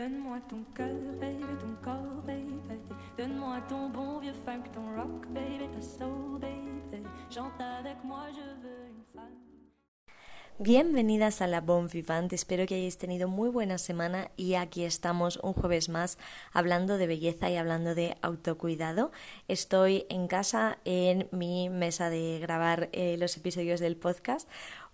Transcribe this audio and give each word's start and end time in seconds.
Donne-moi 0.00 0.38
cœur, 0.74 0.88
baby, 1.20 1.44
baby. 2.26 2.94
Donne-moi 3.18 3.60
ton 3.68 3.90
bon 3.90 4.18
vieux 4.18 4.32
funk, 4.46 4.62
ton 4.72 4.96
rock, 4.96 5.26
baby, 5.28 5.68
soul, 5.82 6.40
baby. 6.40 7.04
Avec 7.60 8.02
moi, 8.02 8.28
je 8.32 8.40
veux 8.62 8.86
une. 8.88 9.00
Bienvenidas 10.62 11.40
a 11.40 11.46
la 11.46 11.62
Bon 11.62 11.86
Vivant, 11.86 12.30
espero 12.32 12.66
que 12.66 12.74
hayáis 12.74 12.98
tenido 12.98 13.28
muy 13.28 13.48
buena 13.48 13.78
semana 13.78 14.30
y 14.36 14.56
aquí 14.56 14.84
estamos 14.84 15.38
un 15.42 15.54
jueves 15.54 15.88
más 15.88 16.18
hablando 16.52 16.98
de 16.98 17.06
belleza 17.06 17.48
y 17.48 17.56
hablando 17.56 17.94
de 17.94 18.18
autocuidado. 18.20 19.10
Estoy 19.48 20.04
en 20.10 20.28
casa 20.28 20.76
en 20.84 21.28
mi 21.32 21.70
mesa 21.70 22.10
de 22.10 22.38
grabar 22.40 22.90
eh, 22.92 23.16
los 23.18 23.38
episodios 23.38 23.80
del 23.80 23.96
podcast. 23.96 24.50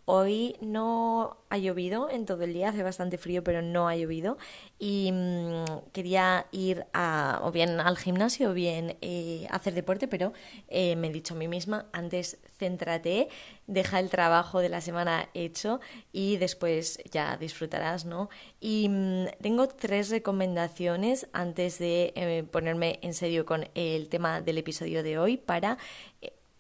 Hoy 0.09 0.55
no 0.61 1.37
ha 1.51 1.59
llovido 1.59 2.09
en 2.09 2.27
todo 2.27 2.45
el 2.45 2.53
día, 2.53 2.69
hace 2.69 2.85
bastante 2.85 3.19
frío, 3.19 3.43
pero 3.43 3.61
no 3.61 3.89
ha 3.89 3.97
llovido. 3.97 4.39
Y 4.79 5.11
mm, 5.13 5.91
quería 5.93 6.47
ir 6.53 6.87
a, 6.93 7.41
o 7.43 7.51
bien 7.51 7.81
al 7.81 7.97
gimnasio 7.99 8.51
o 8.51 8.55
bien 8.55 8.97
eh, 9.01 9.49
hacer 9.51 9.75
deporte, 9.75 10.07
pero 10.07 10.33
eh, 10.69 10.95
me 10.95 11.09
he 11.09 11.13
dicho 11.13 11.35
a 11.35 11.37
mí 11.37 11.49
misma, 11.49 11.87
antes 11.93 12.39
céntrate, 12.57 13.29
deja 13.67 13.99
el 13.99 14.09
trabajo 14.09 14.61
de 14.61 14.69
la 14.69 14.81
semana 14.81 15.29
hecho 15.35 15.81
y 16.13 16.37
después 16.37 17.01
ya 17.11 17.37
disfrutarás, 17.37 18.05
¿no? 18.05 18.31
Y 18.61 18.89
mm, 18.89 19.27
tengo 19.43 19.67
tres 19.67 20.11
recomendaciones 20.11 21.27
antes 21.33 21.81
de 21.81 22.13
eh, 22.15 22.45
ponerme 22.49 23.01
en 23.03 23.13
serio 23.13 23.45
con 23.45 23.69
el 23.75 24.09
tema 24.09 24.41
del 24.41 24.59
episodio 24.59 25.03
de 25.03 25.19
hoy 25.19 25.37
para, 25.37 25.79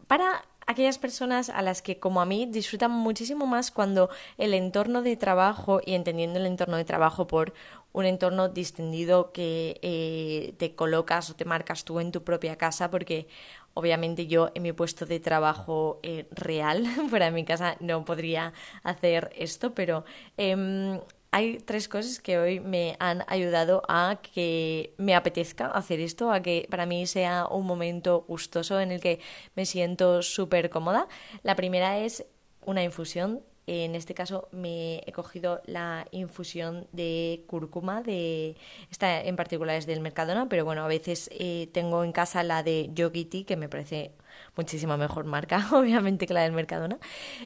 para 0.08 0.42
aquellas 0.66 0.98
personas 0.98 1.48
a 1.48 1.62
las 1.62 1.82
que, 1.82 1.98
como 1.98 2.20
a 2.20 2.26
mí, 2.26 2.46
disfrutan 2.46 2.90
muchísimo 2.90 3.46
más 3.46 3.70
cuando 3.70 4.10
el 4.36 4.52
entorno 4.54 5.02
de 5.02 5.16
trabajo 5.16 5.80
y 5.84 5.94
entendiendo 5.94 6.38
el 6.38 6.46
entorno 6.46 6.76
de 6.76 6.84
trabajo 6.84 7.26
por 7.26 7.54
un 7.92 8.04
entorno 8.04 8.48
distendido 8.48 9.32
que 9.32 9.78
eh, 9.82 10.54
te 10.58 10.74
colocas 10.74 11.30
o 11.30 11.36
te 11.36 11.44
marcas 11.44 11.84
tú 11.84 12.00
en 12.00 12.12
tu 12.12 12.24
propia 12.24 12.56
casa, 12.56 12.90
porque 12.90 13.28
obviamente 13.74 14.26
yo 14.26 14.50
en 14.54 14.62
mi 14.62 14.72
puesto 14.72 15.06
de 15.06 15.20
trabajo 15.20 16.00
eh, 16.02 16.26
real, 16.32 16.84
fuera 17.10 17.26
de 17.26 17.32
mi 17.32 17.44
casa, 17.44 17.76
no 17.80 18.04
podría 18.04 18.52
hacer 18.82 19.30
esto, 19.36 19.74
pero 19.74 20.04
em, 20.36 21.00
hay 21.36 21.58
tres 21.58 21.86
cosas 21.86 22.18
que 22.18 22.38
hoy 22.38 22.60
me 22.60 22.96
han 22.98 23.22
ayudado 23.26 23.82
a 23.88 24.20
que 24.22 24.94
me 24.96 25.14
apetezca 25.14 25.66
hacer 25.66 26.00
esto, 26.00 26.32
a 26.32 26.40
que 26.40 26.66
para 26.70 26.86
mí 26.86 27.06
sea 27.06 27.46
un 27.46 27.66
momento 27.66 28.24
gustoso 28.26 28.80
en 28.80 28.90
el 28.90 29.02
que 29.02 29.20
me 29.54 29.66
siento 29.66 30.22
súper 30.22 30.70
cómoda. 30.70 31.08
La 31.42 31.54
primera 31.54 31.98
es 31.98 32.24
una 32.64 32.82
infusión. 32.82 33.42
En 33.66 33.94
este 33.94 34.14
caso 34.14 34.48
me 34.50 35.02
he 35.06 35.12
cogido 35.12 35.60
la 35.66 36.06
infusión 36.10 36.86
de 36.92 37.44
cúrcuma, 37.48 38.00
de 38.00 38.56
esta 38.90 39.20
en 39.20 39.36
particular 39.36 39.76
es 39.76 39.84
del 39.84 40.00
Mercadona, 40.00 40.48
pero 40.48 40.64
bueno, 40.64 40.84
a 40.84 40.88
veces 40.88 41.28
eh, 41.32 41.68
tengo 41.70 42.02
en 42.02 42.12
casa 42.12 42.44
la 42.44 42.62
de 42.62 42.88
Yogiti, 42.94 43.44
que 43.44 43.56
me 43.56 43.68
parece 43.68 44.12
muchísima 44.56 44.96
mejor 44.96 45.24
marca, 45.24 45.68
obviamente, 45.72 46.26
que 46.26 46.34
la 46.34 46.42
del 46.42 46.52
Mercadona. 46.52 46.98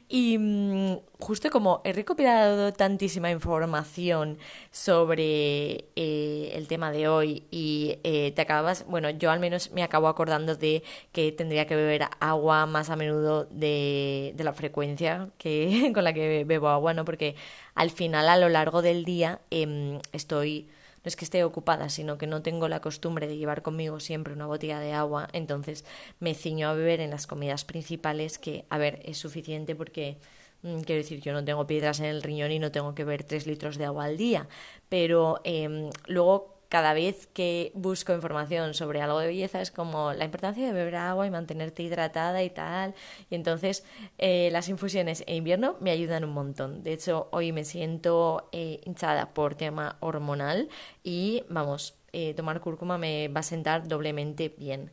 Y 0.07 0.37
mm, 0.37 0.97
justo 1.19 1.49
como 1.49 1.81
he 1.83 1.93
recopilado 1.93 2.73
tantísima 2.73 3.31
información 3.31 4.37
sobre 4.71 5.85
eh, 5.95 6.51
el 6.53 6.67
tema 6.67 6.91
de 6.91 7.07
hoy 7.07 7.43
y 7.51 7.99
eh, 8.03 8.31
te 8.35 8.41
acabas, 8.41 8.85
bueno, 8.87 9.09
yo 9.09 9.31
al 9.31 9.39
menos 9.39 9.71
me 9.71 9.83
acabo 9.83 10.07
acordando 10.07 10.55
de 10.55 10.83
que 11.11 11.31
tendría 11.31 11.67
que 11.67 11.75
beber 11.75 12.07
agua 12.19 12.65
más 12.65 12.89
a 12.89 12.95
menudo 12.95 13.45
de, 13.45 14.33
la 14.37 14.53
frecuencia 14.53 15.29
que 15.37 15.91
con 15.93 16.03
la 16.03 16.13
que 16.13 16.43
bebo 16.45 16.69
agua, 16.69 16.93
¿no? 16.93 17.05
Porque 17.05 17.35
al 17.75 17.91
final, 17.91 18.27
a 18.29 18.37
lo 18.37 18.49
largo 18.49 18.81
del 18.81 19.05
día, 19.05 19.41
em, 19.51 19.99
estoy 20.11 20.67
no 21.03 21.09
es 21.09 21.15
que 21.15 21.25
esté 21.25 21.43
ocupada, 21.43 21.89
sino 21.89 22.17
que 22.17 22.27
no 22.27 22.41
tengo 22.41 22.67
la 22.67 22.81
costumbre 22.81 23.27
de 23.27 23.37
llevar 23.37 23.61
conmigo 23.61 23.99
siempre 23.99 24.33
una 24.33 24.45
botella 24.45 24.79
de 24.79 24.93
agua, 24.93 25.27
entonces 25.33 25.85
me 26.19 26.33
ciño 26.35 26.69
a 26.69 26.73
beber 26.73 26.99
en 26.99 27.09
las 27.09 27.27
comidas 27.27 27.65
principales, 27.65 28.37
que, 28.37 28.65
a 28.69 28.77
ver, 28.77 29.01
es 29.03 29.17
suficiente 29.17 29.75
porque 29.75 30.17
mm, 30.63 30.81
quiero 30.81 31.01
decir, 31.01 31.21
yo 31.21 31.33
no 31.33 31.43
tengo 31.43 31.67
piedras 31.67 31.99
en 31.99 32.05
el 32.05 32.23
riñón 32.23 32.51
y 32.51 32.59
no 32.59 32.71
tengo 32.71 32.95
que 32.95 33.03
beber 33.03 33.23
tres 33.23 33.47
litros 33.47 33.77
de 33.77 33.85
agua 33.85 34.05
al 34.05 34.17
día, 34.17 34.47
pero 34.89 35.41
eh, 35.43 35.89
luego 36.07 36.60
cada 36.71 36.93
vez 36.93 37.27
que 37.27 37.73
busco 37.75 38.13
información 38.13 38.73
sobre 38.73 39.01
algo 39.01 39.19
de 39.19 39.27
belleza 39.27 39.59
es 39.59 39.71
como 39.71 40.13
la 40.13 40.23
importancia 40.23 40.65
de 40.65 40.71
beber 40.71 40.95
agua 40.95 41.27
y 41.27 41.29
mantenerte 41.29 41.83
hidratada 41.83 42.41
y 42.43 42.49
tal. 42.49 42.95
Y 43.29 43.35
entonces 43.35 43.83
eh, 44.17 44.47
las 44.53 44.69
infusiones 44.69 45.25
en 45.27 45.35
invierno 45.35 45.75
me 45.81 45.91
ayudan 45.91 46.23
un 46.23 46.31
montón. 46.31 46.81
De 46.81 46.93
hecho, 46.93 47.27
hoy 47.33 47.51
me 47.51 47.65
siento 47.65 48.47
eh, 48.53 48.79
hinchada 48.85 49.33
por 49.33 49.55
tema 49.55 49.97
hormonal 49.99 50.69
y 51.03 51.43
vamos, 51.49 51.95
eh, 52.13 52.33
tomar 52.35 52.61
cúrcuma 52.61 52.97
me 52.97 53.27
va 53.27 53.41
a 53.41 53.43
sentar 53.43 53.89
doblemente 53.89 54.47
bien. 54.57 54.91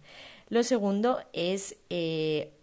Lo 0.49 0.65
segundo 0.65 1.21
es 1.33 1.77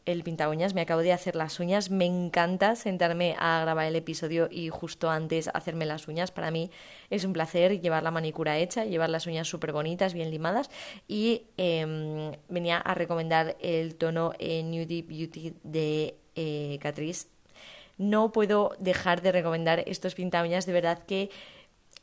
el 0.06 0.24
pinta 0.24 0.50
uñas. 0.50 0.74
Me 0.74 0.82
acabo 0.82 1.02
de 1.02 1.14
hacer 1.14 1.36
las 1.36 1.60
uñas. 1.60 1.90
Me 1.90 2.06
encanta 2.06 2.76
sentarme 2.76 3.36
a 3.40 3.62
grabar 3.62 3.86
el 3.88 3.96
episodio 3.96 4.48
y 4.52 4.70
justo 4.70 5.10
antes 5.10 5.50
hacerme 5.54 5.86
las 5.86 6.08
uñas. 6.08 6.32
Para 6.32 6.52
mí 6.52 6.72
es 7.10 7.26
un 7.26 7.34
placer 7.34 7.80
llevar 7.82 8.04
la 8.04 8.12
manicura 8.12 8.58
hecha, 8.58 8.86
llevar 8.86 9.10
las 9.10 9.28
uñas 9.28 9.48
súper 9.48 9.72
bonitas, 9.72 10.14
bien 10.14 10.32
limadas. 10.32 10.70
Y 11.08 11.44
em, 11.58 12.32
venía 12.50 12.78
a 12.78 12.94
recomendar 12.94 13.58
el 13.60 13.96
tono 13.96 14.34
eh, 14.40 14.64
Nude 14.64 15.02
Beauty 15.02 15.54
de 15.64 16.16
eh, 16.36 16.78
Catrice. 16.82 17.28
No 17.98 18.32
puedo 18.32 18.76
dejar 18.80 19.22
de 19.22 19.32
recomendar 19.32 19.84
estos 19.88 20.16
pinta 20.16 20.44
uñas. 20.44 20.66
De 20.66 20.74
verdad 20.74 21.00
que 21.04 21.30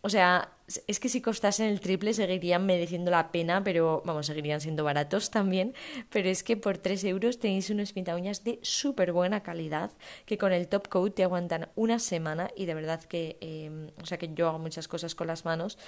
o 0.05 0.09
sea, 0.09 0.53
es 0.89 0.99
que 0.99 1.09
si 1.09 1.21
costasen 1.21 1.69
el 1.69 1.81
triple 1.81 2.13
seguirían 2.13 2.67
mereciendo 2.67 3.13
la 3.13 3.31
pena, 3.31 3.63
pero 3.63 4.03
vamos, 4.05 4.27
seguirían 4.27 4.61
siendo 4.61 4.83
baratos 4.83 5.31
también. 5.31 5.75
Pero 6.11 6.29
es 6.29 6.43
que 6.43 6.57
por 6.57 6.79
3 6.79 7.05
euros 7.05 7.39
tenéis 7.39 7.71
unos 7.71 7.93
pinta 7.93 8.17
uñas 8.17 8.43
de 8.43 8.59
súper 8.63 9.13
buena 9.13 9.45
calidad 9.45 9.93
que 10.27 10.39
con 10.39 10.53
el 10.53 10.67
top 10.67 10.89
coat 10.89 11.15
te 11.15 11.23
aguantan 11.23 11.69
una 11.77 12.01
semana 12.01 12.51
y 12.57 12.67
de 12.67 12.75
verdad 12.75 13.01
que, 13.05 13.37
em, 13.41 13.91
o 14.03 14.07
sea, 14.07 14.19
que 14.19 14.33
yo 14.35 14.49
hago 14.49 14.59
muchas 14.59 14.89
cosas 14.89 15.15
con 15.15 15.29
las 15.29 15.45
manos. 15.45 15.79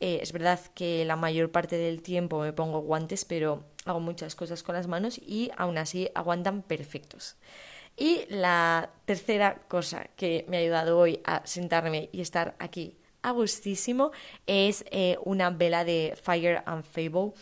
Eh, 0.00 0.20
es 0.22 0.32
verdad 0.32 0.60
que 0.74 1.04
la 1.04 1.16
mayor 1.16 1.50
parte 1.50 1.76
del 1.76 2.00
tiempo 2.00 2.40
me 2.40 2.54
pongo 2.54 2.80
guantes, 2.80 3.26
pero 3.26 3.64
hago 3.84 4.00
muchas 4.00 4.34
cosas 4.34 4.62
con 4.62 4.76
las 4.76 4.86
manos 4.86 5.18
y 5.18 5.50
aún 5.58 5.76
así 5.76 6.08
aguantan 6.14 6.62
perfectos. 6.62 7.36
Y 7.98 8.24
la 8.30 8.90
tercera 9.04 9.60
cosa 9.68 10.08
que 10.16 10.46
me 10.48 10.56
ha 10.56 10.60
ayudado 10.60 10.98
hoy 10.98 11.20
a 11.24 11.42
sentarme 11.44 12.08
y 12.12 12.20
estar 12.22 12.54
aquí 12.60 12.96
a 13.22 13.30
gustísimo 13.32 14.12
es 14.46 14.84
eh, 14.90 15.16
una 15.24 15.50
vela 15.50 15.84
de 15.84 16.16
Fire 16.22 16.62
and 16.66 16.84
Fable. 16.84 17.32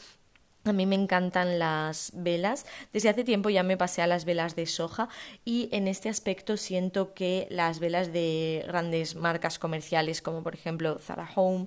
A 0.64 0.72
mí 0.72 0.84
me 0.84 0.97
encantan 0.97 1.60
las 1.60 2.10
velas. 2.14 2.66
Desde 2.92 3.09
hace 3.09 3.22
tiempo 3.22 3.50
ya 3.50 3.62
me 3.62 3.76
pasé 3.76 4.03
a 4.03 4.09
las 4.09 4.25
velas 4.25 4.56
de 4.56 4.66
soja 4.66 5.09
y 5.44 5.69
en 5.70 5.87
este 5.87 6.09
aspecto 6.09 6.56
siento 6.56 7.14
que 7.14 7.47
las 7.50 7.78
velas 7.78 8.12
de 8.12 8.64
grandes 8.66 9.14
marcas 9.14 9.60
comerciales 9.60 10.22
como 10.22 10.42
por 10.42 10.54
ejemplo 10.54 10.98
Zara 10.98 11.31
Home, 11.37 11.66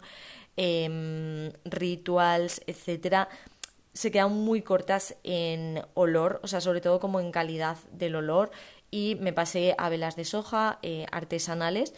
em, 0.57 1.53
Rituals, 1.63 2.61
etcétera, 2.67 3.29
se 3.93 4.11
quedan 4.11 4.33
muy 4.33 4.61
cortas 4.61 5.15
en 5.23 5.81
olor, 5.93 6.39
o 6.43 6.47
sea, 6.47 6.61
sobre 6.61 6.81
todo 6.81 6.99
como 6.99 7.19
en 7.19 7.31
calidad 7.31 7.77
del 7.91 8.15
olor 8.15 8.51
y 8.91 9.15
me 9.19 9.33
pasé 9.33 9.75
a 9.77 9.89
velas 9.89 10.15
de 10.15 10.25
soja 10.25 10.79
eh, 10.81 11.05
artesanales 11.11 11.93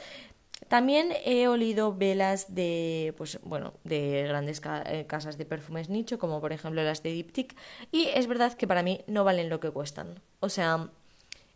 también 0.68 1.14
he 1.26 1.48
olido 1.48 1.96
velas 1.96 2.54
de, 2.56 3.14
pues, 3.18 3.40
bueno, 3.44 3.74
de 3.84 4.24
grandes 4.28 4.62
eh, 4.86 5.06
casas 5.08 5.38
de 5.38 5.46
perfumes 5.46 5.90
nicho, 5.90 6.20
como 6.20 6.40
por 6.42 6.54
ejemplo 6.54 6.84
las 6.84 7.04
de 7.04 7.12
Diptyque, 7.12 7.56
y 7.92 8.10
es 8.14 8.28
verdad 8.28 8.54
que 8.54 8.68
para 8.68 8.84
mí 8.84 9.02
no 9.08 9.24
valen 9.24 9.50
lo 9.50 9.60
que 9.60 9.72
cuestan. 9.72 10.22
O 10.40 10.50
sea, 10.50 10.90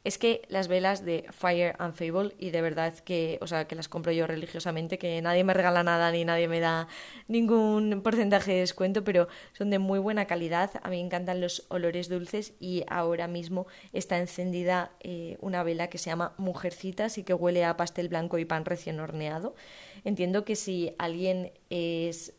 es 0.05 0.19
que 0.19 0.43
las 0.49 0.67
velas 0.67 1.03
de 1.03 1.25
Fire 1.31 1.75
and 1.79 1.95
Fable 1.95 2.35
y 2.37 2.51
de 2.51 2.61
verdad 2.61 2.93
que, 2.99 3.39
o 3.41 3.47
sea, 3.47 3.67
que 3.67 3.73
las 3.73 3.89
compro 3.89 4.11
yo 4.11 4.27
religiosamente, 4.27 4.99
que 4.99 5.19
nadie 5.19 5.43
me 5.43 5.55
regala 5.55 5.81
nada 5.81 6.11
ni 6.11 6.23
nadie 6.23 6.47
me 6.47 6.59
da 6.59 6.87
ningún 7.27 8.01
porcentaje 8.03 8.53
de 8.53 8.59
descuento, 8.59 9.03
pero 9.03 9.27
son 9.53 9.71
de 9.71 9.79
muy 9.79 9.97
buena 9.97 10.25
calidad. 10.25 10.69
A 10.83 10.91
mí 10.91 10.97
me 10.97 11.05
encantan 11.05 11.41
los 11.41 11.65
olores 11.69 12.07
dulces 12.07 12.53
y 12.59 12.83
ahora 12.87 13.27
mismo 13.27 13.65
está 13.93 14.19
encendida 14.19 14.91
eh, 14.99 15.37
una 15.41 15.63
vela 15.63 15.87
que 15.87 15.97
se 15.97 16.11
llama 16.11 16.35
Mujercitas 16.37 17.17
y 17.17 17.23
que 17.23 17.33
huele 17.33 17.65
a 17.65 17.75
pastel 17.75 18.07
blanco 18.07 18.37
y 18.37 18.45
pan 18.45 18.63
recién 18.63 18.99
horneado. 18.99 19.55
Entiendo 20.03 20.45
que 20.45 20.55
si 20.55 20.93
alguien 20.99 21.51
es 21.71 22.33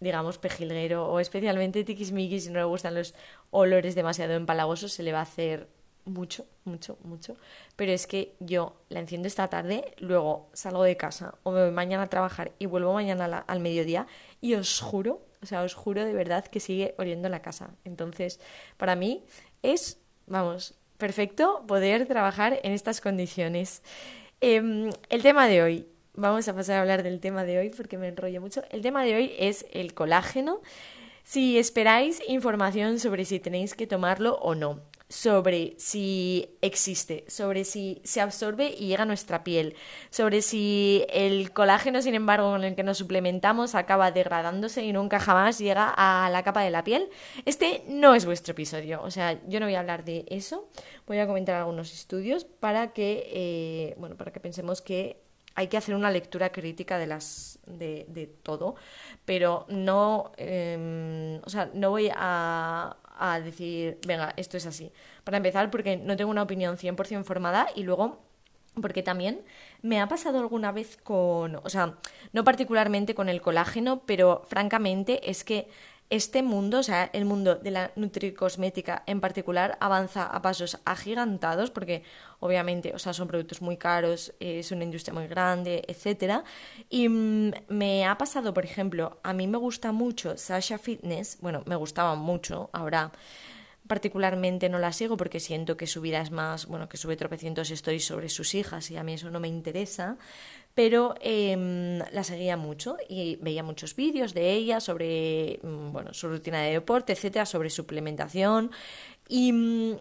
digamos, 0.00 0.38
pejilguero 0.38 1.06
o 1.06 1.20
especialmente 1.20 1.84
tiquismiquis 1.84 2.46
y 2.46 2.50
no 2.50 2.58
le 2.58 2.64
gustan 2.64 2.94
los 2.94 3.14
olores 3.50 3.94
demasiado 3.94 4.32
empalagosos, 4.32 4.94
se 4.94 5.02
le 5.02 5.12
va 5.12 5.18
a 5.18 5.24
hacer 5.24 5.68
mucho, 6.04 6.46
mucho, 6.64 6.98
mucho. 7.02 7.36
Pero 7.76 7.92
es 7.92 8.06
que 8.06 8.34
yo 8.40 8.76
la 8.88 9.00
enciendo 9.00 9.28
esta 9.28 9.48
tarde, 9.48 9.94
luego 9.98 10.48
salgo 10.52 10.82
de 10.84 10.96
casa 10.96 11.34
o 11.42 11.50
me 11.50 11.62
voy 11.62 11.70
mañana 11.70 12.04
a 12.04 12.08
trabajar 12.08 12.52
y 12.58 12.66
vuelvo 12.66 12.92
mañana 12.92 13.44
al 13.46 13.60
mediodía 13.60 14.06
y 14.40 14.54
os 14.54 14.80
juro, 14.80 15.22
o 15.42 15.46
sea, 15.46 15.62
os 15.62 15.74
juro 15.74 16.04
de 16.04 16.12
verdad 16.12 16.44
que 16.46 16.60
sigue 16.60 16.94
oliendo 16.98 17.28
la 17.28 17.42
casa. 17.42 17.70
Entonces, 17.84 18.40
para 18.76 18.96
mí 18.96 19.24
es, 19.62 19.98
vamos, 20.26 20.74
perfecto 20.98 21.64
poder 21.66 22.06
trabajar 22.06 22.60
en 22.62 22.72
estas 22.72 23.00
condiciones. 23.00 23.82
Em, 24.40 24.90
el 25.08 25.22
tema 25.22 25.48
de 25.48 25.62
hoy, 25.62 25.86
vamos 26.14 26.46
a 26.48 26.54
pasar 26.54 26.76
a 26.76 26.80
hablar 26.82 27.02
del 27.02 27.20
tema 27.20 27.44
de 27.44 27.58
hoy 27.58 27.70
porque 27.70 27.98
me 27.98 28.08
enrollo 28.08 28.40
mucho. 28.40 28.62
El 28.70 28.82
tema 28.82 29.04
de 29.04 29.16
hoy 29.16 29.34
es 29.38 29.66
el 29.72 29.94
colágeno. 29.94 30.60
Si 31.24 31.58
esperáis 31.58 32.22
información 32.28 32.98
sobre 32.98 33.24
si 33.24 33.40
tenéis 33.40 33.74
que 33.74 33.86
tomarlo 33.86 34.36
o 34.36 34.54
no, 34.54 34.80
sobre 35.10 35.74
si 35.76 36.56
existe, 36.62 37.24
sobre 37.26 37.64
si 37.64 38.00
se 38.04 38.20
absorbe 38.20 38.72
y 38.78 38.86
llega 38.86 39.02
a 39.02 39.06
nuestra 39.06 39.42
piel, 39.42 39.74
sobre 40.08 40.40
si 40.40 41.04
el 41.10 41.52
colágeno, 41.52 42.00
sin 42.00 42.14
embargo, 42.14 42.52
con 42.52 42.62
el 42.62 42.76
que 42.76 42.84
nos 42.84 42.98
suplementamos 42.98 43.74
acaba 43.74 44.12
degradándose 44.12 44.84
y 44.84 44.92
nunca 44.92 45.18
jamás 45.18 45.58
llega 45.58 45.92
a 45.96 46.30
la 46.30 46.44
capa 46.44 46.62
de 46.62 46.70
la 46.70 46.84
piel, 46.84 47.08
este 47.44 47.82
no 47.88 48.14
es 48.14 48.24
vuestro 48.24 48.52
episodio. 48.52 49.02
O 49.02 49.10
sea, 49.10 49.40
yo 49.48 49.58
no 49.58 49.66
voy 49.66 49.74
a 49.74 49.80
hablar 49.80 50.04
de 50.04 50.24
eso, 50.28 50.68
voy 51.08 51.18
a 51.18 51.26
comentar 51.26 51.56
algunos 51.56 51.92
estudios 51.92 52.44
para 52.44 52.92
que, 52.92 53.28
eh, 53.32 53.94
bueno, 53.98 54.16
para 54.16 54.32
que 54.32 54.38
pensemos 54.38 54.80
que 54.80 55.20
hay 55.56 55.66
que 55.66 55.76
hacer 55.76 55.96
una 55.96 56.12
lectura 56.12 56.52
crítica 56.52 56.98
de 56.98 57.08
las 57.08 57.58
de, 57.66 58.32
todo, 58.44 58.76
pero 59.24 59.66
no, 59.68 60.30
em, 60.36 61.40
o 61.44 61.50
sea, 61.50 61.68
no 61.74 61.90
voy 61.90 62.10
a, 62.14 62.96
a 63.20 63.40
decir, 63.40 63.98
venga, 64.06 64.32
esto 64.36 64.56
es 64.56 64.66
así. 64.66 64.92
Para 65.24 65.36
empezar, 65.36 65.70
porque 65.70 65.96
no 65.96 66.16
tengo 66.16 66.30
una 66.30 66.42
opinión 66.42 66.76
100% 66.76 67.22
formada 67.24 67.68
y 67.76 67.84
luego 67.84 68.18
porque 68.80 69.02
también 69.02 69.42
me 69.82 70.00
ha 70.00 70.08
pasado 70.08 70.38
alguna 70.38 70.72
vez 70.72 70.96
con, 70.96 71.56
o 71.56 71.68
sea, 71.68 71.96
no 72.32 72.44
particularmente 72.44 73.14
con 73.14 73.28
el 73.28 73.42
colágeno, 73.42 74.02
pero 74.06 74.42
francamente 74.48 75.28
es 75.28 75.44
que 75.44 75.68
este 76.10 76.42
mundo, 76.42 76.80
o 76.80 76.82
sea, 76.82 77.08
el 77.12 77.24
mundo 77.24 77.54
de 77.54 77.70
la 77.70 77.92
nutricosmética 77.94 79.04
en 79.06 79.20
particular, 79.20 79.78
avanza 79.80 80.26
a 80.26 80.42
pasos 80.42 80.78
agigantados, 80.84 81.70
porque 81.70 82.02
obviamente, 82.40 82.92
o 82.94 82.98
sea, 82.98 83.12
son 83.12 83.28
productos 83.28 83.62
muy 83.62 83.76
caros, 83.76 84.34
es 84.40 84.72
una 84.72 84.84
industria 84.84 85.14
muy 85.14 85.28
grande, 85.28 85.84
etcétera. 85.86 86.42
Y 86.88 87.08
mm, 87.08 87.52
me 87.68 88.06
ha 88.06 88.18
pasado, 88.18 88.52
por 88.52 88.64
ejemplo, 88.64 89.20
a 89.22 89.32
mí 89.32 89.46
me 89.46 89.58
gusta 89.58 89.92
mucho 89.92 90.36
Sasha 90.36 90.78
Fitness, 90.78 91.38
bueno, 91.40 91.62
me 91.66 91.76
gustaba 91.76 92.16
mucho, 92.16 92.70
ahora 92.72 93.12
particularmente 93.90 94.68
no 94.68 94.78
la 94.78 94.92
sigo 94.92 95.16
porque 95.16 95.40
siento 95.40 95.76
que 95.76 95.88
su 95.88 96.00
vida 96.00 96.20
es 96.20 96.30
más, 96.30 96.66
bueno, 96.66 96.88
que 96.88 96.96
sube 96.96 97.16
tropecientos 97.16 97.72
estoy 97.72 97.98
sobre 97.98 98.28
sus 98.28 98.54
hijas 98.54 98.88
y 98.92 98.96
a 98.96 99.02
mí 99.02 99.14
eso 99.14 99.30
no 99.30 99.40
me 99.40 99.48
interesa, 99.48 100.16
pero 100.80 101.14
em, 101.20 101.98
la 102.10 102.24
seguía 102.24 102.56
mucho 102.56 102.96
y 103.06 103.36
veía 103.42 103.62
muchos 103.62 103.94
vídeos 103.94 104.32
de 104.32 104.50
ella 104.52 104.80
sobre, 104.80 105.60
mm, 105.62 105.92
bueno, 105.92 106.14
su 106.14 106.26
rutina 106.26 106.62
de 106.62 106.72
deporte, 106.72 107.12
etcétera, 107.12 107.44
sobre 107.44 107.68
suplementación 107.68 108.70
y 109.28 109.52
mm, 109.52 109.96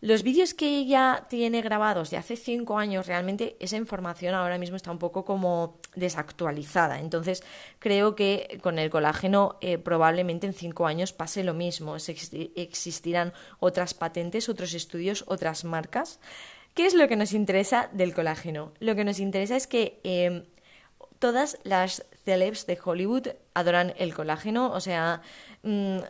los 0.00 0.24
vídeos 0.24 0.52
que 0.52 0.78
ella 0.78 1.26
tiene 1.30 1.62
grabados 1.62 2.10
de 2.10 2.16
hace 2.16 2.34
cinco 2.34 2.76
años, 2.76 3.06
realmente 3.06 3.56
esa 3.60 3.76
información 3.76 4.34
ahora 4.34 4.58
mismo 4.58 4.74
está 4.74 4.90
un 4.90 4.98
poco 4.98 5.24
como 5.24 5.78
desactualizada. 5.94 6.98
Entonces, 6.98 7.44
creo 7.78 8.16
que 8.16 8.58
con 8.64 8.80
el 8.80 8.90
colágeno 8.90 9.58
eh, 9.60 9.78
probablemente 9.78 10.48
en 10.48 10.54
cinco 10.54 10.88
años 10.88 11.12
pase 11.12 11.44
lo 11.44 11.54
mismo. 11.54 11.96
existirán 11.96 13.32
otras 13.60 13.94
patentes, 13.94 14.48
otros 14.48 14.74
estudios, 14.74 15.22
otras 15.28 15.64
marcas. 15.64 16.18
¿Qué 16.76 16.84
es 16.84 16.92
lo 16.92 17.08
que 17.08 17.16
nos 17.16 17.32
interesa 17.32 17.88
del 17.94 18.12
colágeno? 18.12 18.74
Lo 18.80 18.94
que 18.94 19.04
nos 19.04 19.18
interesa 19.18 19.56
es 19.56 19.66
que 19.66 19.98
em, 20.04 20.44
todas 21.18 21.58
las 21.64 22.04
celebs 22.26 22.66
de 22.66 22.78
Hollywood 22.84 23.28
adoran 23.54 23.94
el 23.96 24.14
colágeno, 24.14 24.70
o 24.70 24.80
sea, 24.80 25.22
mm, 25.62 26.00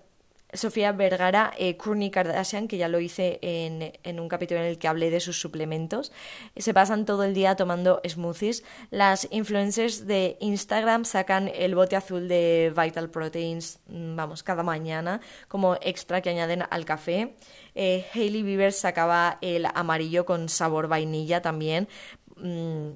Sofía 0.53 0.93
Vergara, 0.93 1.53
eh, 1.59 1.77
Kourtney 1.77 2.11
Kardashian, 2.11 2.69
que 2.69 2.77
ya 2.77 2.89
lo 2.89 3.01
hice 3.01 3.39
en, 3.43 3.93
en, 4.03 4.21
un 4.21 4.29
capítulo 4.29 4.61
en 4.61 4.67
el 4.67 4.79
que 4.79 4.89
hablé 4.89 5.11
de 5.11 5.21
sus 5.21 5.41
suplementos, 5.41 6.13
se 6.57 6.73
pasan 6.73 7.05
todo 7.05 7.25
el 7.25 7.35
día 7.35 7.57
tomando 7.57 8.01
smoothies. 8.07 8.63
Las 8.91 9.27
influencers 9.31 10.07
de 10.07 10.37
Instagram 10.41 11.05
sacan 11.05 11.49
el 11.49 11.75
bote 11.75 11.97
azul 11.97 12.29
de 12.29 12.73
Vital 12.77 13.11
Proteins, 13.11 13.81
mm, 13.89 14.17
vamos, 14.17 14.43
cada 14.43 14.63
mañana, 14.63 15.21
como 15.49 15.77
extra 15.81 16.21
que 16.21 16.31
añaden 16.31 16.65
al 16.71 16.85
café. 16.85 17.35
Eh, 17.75 18.07
Hailey 18.15 18.43
Bieber 18.43 18.73
sacaba 18.73 19.39
el 19.41 19.67
amarillo 19.75 20.25
con 20.25 20.49
sabor 20.49 20.89
vainilla 20.89 21.43
también, 21.43 21.89
mm, 22.37 22.91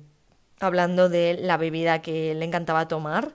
hablando 0.60 1.08
de 1.08 1.34
la 1.34 1.56
bebida 1.56 2.00
que 2.00 2.34
le 2.34 2.44
encantaba 2.44 2.88
tomar. 2.88 3.34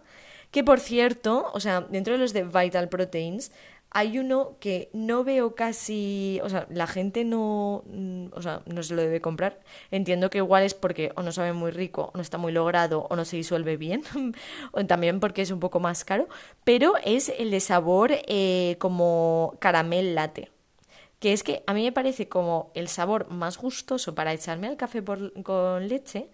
Que 0.51 0.63
por 0.63 0.79
cierto, 0.79 1.51
o 1.53 1.59
sea, 1.59 1.81
dentro 1.81 2.13
de 2.13 2.19
los 2.19 2.31
de 2.31 2.43
Vital 2.43 2.87
Proteins, 2.87 3.51
hay 3.95 4.19
uno 4.19 4.57
que 4.59 4.89
no 4.91 5.23
veo 5.23 5.55
casi, 5.55 6.41
o 6.43 6.49
sea, 6.49 6.67
la 6.69 6.85
gente 6.85 7.23
no, 7.23 7.81
mm, 7.87 8.25
o 8.33 8.41
sea, 8.41 8.61
no 8.65 8.83
se 8.83 8.93
lo 8.93 9.01
debe 9.01 9.21
comprar. 9.21 9.61
Entiendo 9.89 10.29
que 10.29 10.39
igual 10.39 10.63
es 10.63 10.73
porque 10.73 11.13
o 11.15 11.21
no 11.23 11.31
sabe 11.31 11.53
muy 11.53 11.71
rico, 11.71 12.11
o 12.13 12.17
no 12.17 12.21
está 12.21 12.37
muy 12.37 12.51
logrado, 12.51 13.07
o 13.09 13.15
no 13.15 13.23
se 13.23 13.37
disuelve 13.37 13.77
bien, 13.77 14.03
o 14.73 14.85
también 14.85 15.21
porque 15.21 15.43
es 15.43 15.51
un 15.51 15.61
poco 15.61 15.79
más 15.79 16.03
caro, 16.03 16.27
pero 16.65 16.95
es 17.05 17.31
el 17.39 17.51
de 17.51 17.61
sabor 17.61 18.11
eh, 18.27 18.75
como 18.79 19.55
caramel 19.59 20.13
latte. 20.13 20.51
Que 21.19 21.31
es 21.31 21.43
que 21.43 21.63
a 21.65 21.73
mí 21.73 21.83
me 21.83 21.93
parece 21.93 22.27
como 22.27 22.71
el 22.75 22.89
sabor 22.89 23.29
más 23.31 23.57
gustoso 23.57 24.13
para 24.13 24.33
echarme 24.33 24.67
al 24.67 24.75
café 24.75 25.03
con 25.43 25.87
leche. 25.87 26.29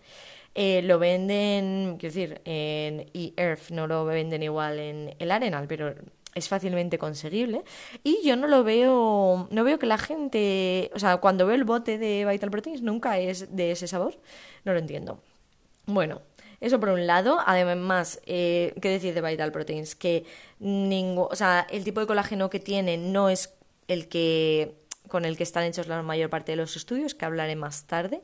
Eh, 0.56 0.82
lo 0.82 1.00
venden, 1.00 1.98
quiero 2.00 2.14
decir, 2.16 2.42
en 2.46 3.06
earth 3.38 3.70
no 3.70 3.88
lo 3.88 4.06
venden 4.06 4.42
igual 4.44 4.80
en 4.80 5.16
el 5.20 5.32
Arenal, 5.32 5.68
pero 5.68 5.94
es 6.36 6.48
fácilmente 6.48 6.98
conseguible. 6.98 7.64
Y 8.04 8.20
yo 8.24 8.36
no 8.36 8.48
lo 8.48 8.64
veo 8.64 9.48
no 9.50 9.64
veo 9.64 9.80
que 9.80 9.86
la 9.86 9.98
gente 9.98 10.92
o 10.94 11.00
sea 11.00 11.18
cuando 11.18 11.46
veo 11.46 11.56
el 11.56 11.64
bote 11.64 11.98
de 11.98 12.26
Vital 12.26 12.52
Proteins 12.52 12.82
nunca 12.82 13.20
es 13.20 13.56
de 13.56 13.72
ese 13.72 13.88
sabor. 13.88 14.18
No 14.66 14.74
lo 14.74 14.80
entiendo. 14.80 15.22
Bueno 15.86 16.22
eso 16.62 16.80
por 16.80 16.90
un 16.90 17.08
lado. 17.08 17.40
Además 17.46 18.22
eh, 18.26 18.74
qué 18.82 18.90
decir 18.90 19.14
de 19.14 19.22
Vital 19.22 19.52
Proteins 19.52 19.96
que 19.96 20.26
ningún 20.60 21.28
o 21.30 21.36
sea 21.36 21.68
el 21.70 21.84
tipo 21.84 22.00
de 22.00 22.08
colágeno 22.08 22.50
que 22.50 22.60
tiene 22.60 22.98
no 22.98 23.30
es 23.30 23.54
el 23.88 24.08
que 24.08 24.76
con 25.08 25.26
el 25.26 25.36
que 25.36 25.44
están 25.44 25.66
hechos 25.66 25.88
la 25.88 26.02
mayor 26.04 26.30
parte 26.30 26.54
de 26.54 26.56
los 26.56 26.78
estudios 26.78 27.16
que 27.16 27.26
hablaré 27.26 27.56
más 27.56 27.86
tarde. 27.86 28.22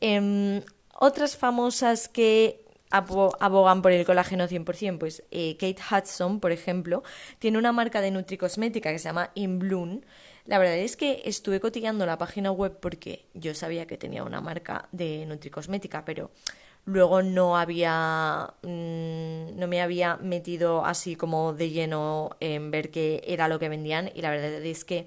Em, 0.00 0.62
otras 0.94 1.36
famosas 1.36 2.08
que 2.08 2.59
abogan 2.90 3.82
por 3.82 3.92
el 3.92 4.04
colágeno 4.04 4.48
100%, 4.48 4.98
pues 4.98 5.22
eh, 5.30 5.56
Kate 5.58 5.80
Hudson, 5.90 6.40
por 6.40 6.52
ejemplo, 6.52 7.02
tiene 7.38 7.58
una 7.58 7.72
marca 7.72 8.00
de 8.00 8.10
nutricosmética 8.10 8.90
que 8.90 8.98
se 8.98 9.04
llama 9.04 9.30
In 9.34 10.04
La 10.46 10.58
verdad 10.58 10.76
es 10.76 10.96
que 10.96 11.22
estuve 11.24 11.60
cotillando 11.60 12.04
la 12.06 12.18
página 12.18 12.50
web 12.50 12.78
porque 12.80 13.26
yo 13.34 13.54
sabía 13.54 13.86
que 13.86 13.96
tenía 13.96 14.24
una 14.24 14.40
marca 14.40 14.88
de 14.92 15.24
nutricosmética, 15.26 16.04
pero 16.04 16.30
luego 16.84 17.22
no 17.22 17.56
había 17.56 18.54
mm, 18.62 19.58
no 19.58 19.66
me 19.68 19.82
había 19.82 20.16
metido 20.16 20.84
así 20.84 21.14
como 21.14 21.52
de 21.52 21.70
lleno 21.70 22.36
en 22.40 22.70
ver 22.70 22.90
qué 22.90 23.22
era 23.26 23.48
lo 23.48 23.58
que 23.58 23.68
vendían. 23.68 24.10
Y 24.14 24.22
la 24.22 24.30
verdad 24.30 24.64
es 24.64 24.84
que 24.84 25.06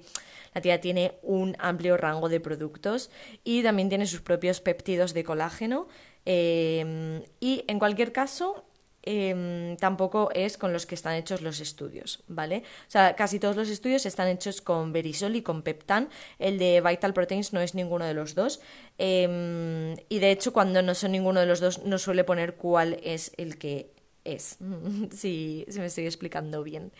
la 0.54 0.60
tía 0.60 0.80
tiene 0.80 1.14
un 1.22 1.56
amplio 1.58 1.96
rango 1.96 2.28
de 2.28 2.40
productos 2.40 3.10
y 3.42 3.62
también 3.62 3.88
tiene 3.88 4.06
sus 4.06 4.20
propios 4.20 4.60
péptidos 4.60 5.12
de 5.12 5.24
colágeno 5.24 5.88
Em, 6.24 7.22
y 7.40 7.64
en 7.68 7.78
cualquier 7.78 8.12
caso, 8.12 8.64
em, 9.02 9.76
tampoco 9.76 10.30
es 10.34 10.56
con 10.56 10.72
los 10.72 10.86
que 10.86 10.94
están 10.94 11.14
hechos 11.14 11.42
los 11.42 11.60
estudios, 11.60 12.22
¿vale? 12.26 12.62
O 12.88 12.90
sea, 12.90 13.14
casi 13.16 13.38
todos 13.38 13.56
los 13.56 13.68
estudios 13.68 14.06
están 14.06 14.28
hechos 14.28 14.62
con 14.62 14.92
Verisol 14.92 15.36
y 15.36 15.42
con 15.42 15.62
Peptan. 15.62 16.08
El 16.38 16.58
de 16.58 16.80
Vital 16.80 17.12
Proteins 17.12 17.52
no 17.52 17.60
es 17.60 17.74
ninguno 17.74 18.06
de 18.06 18.14
los 18.14 18.34
dos. 18.34 18.60
Em, 18.98 19.94
y 20.08 20.18
de 20.18 20.30
hecho, 20.30 20.52
cuando 20.52 20.80
no 20.82 20.94
son 20.94 21.12
ninguno 21.12 21.40
de 21.40 21.46
los 21.46 21.60
dos, 21.60 21.84
no 21.84 21.98
suele 21.98 22.24
poner 22.24 22.54
cuál 22.54 22.98
es 23.02 23.32
el 23.36 23.58
que 23.58 23.90
es. 24.24 24.58
si, 25.12 25.66
si 25.68 25.78
me 25.78 25.86
estoy 25.86 26.06
explicando 26.06 26.62
bien. 26.62 26.92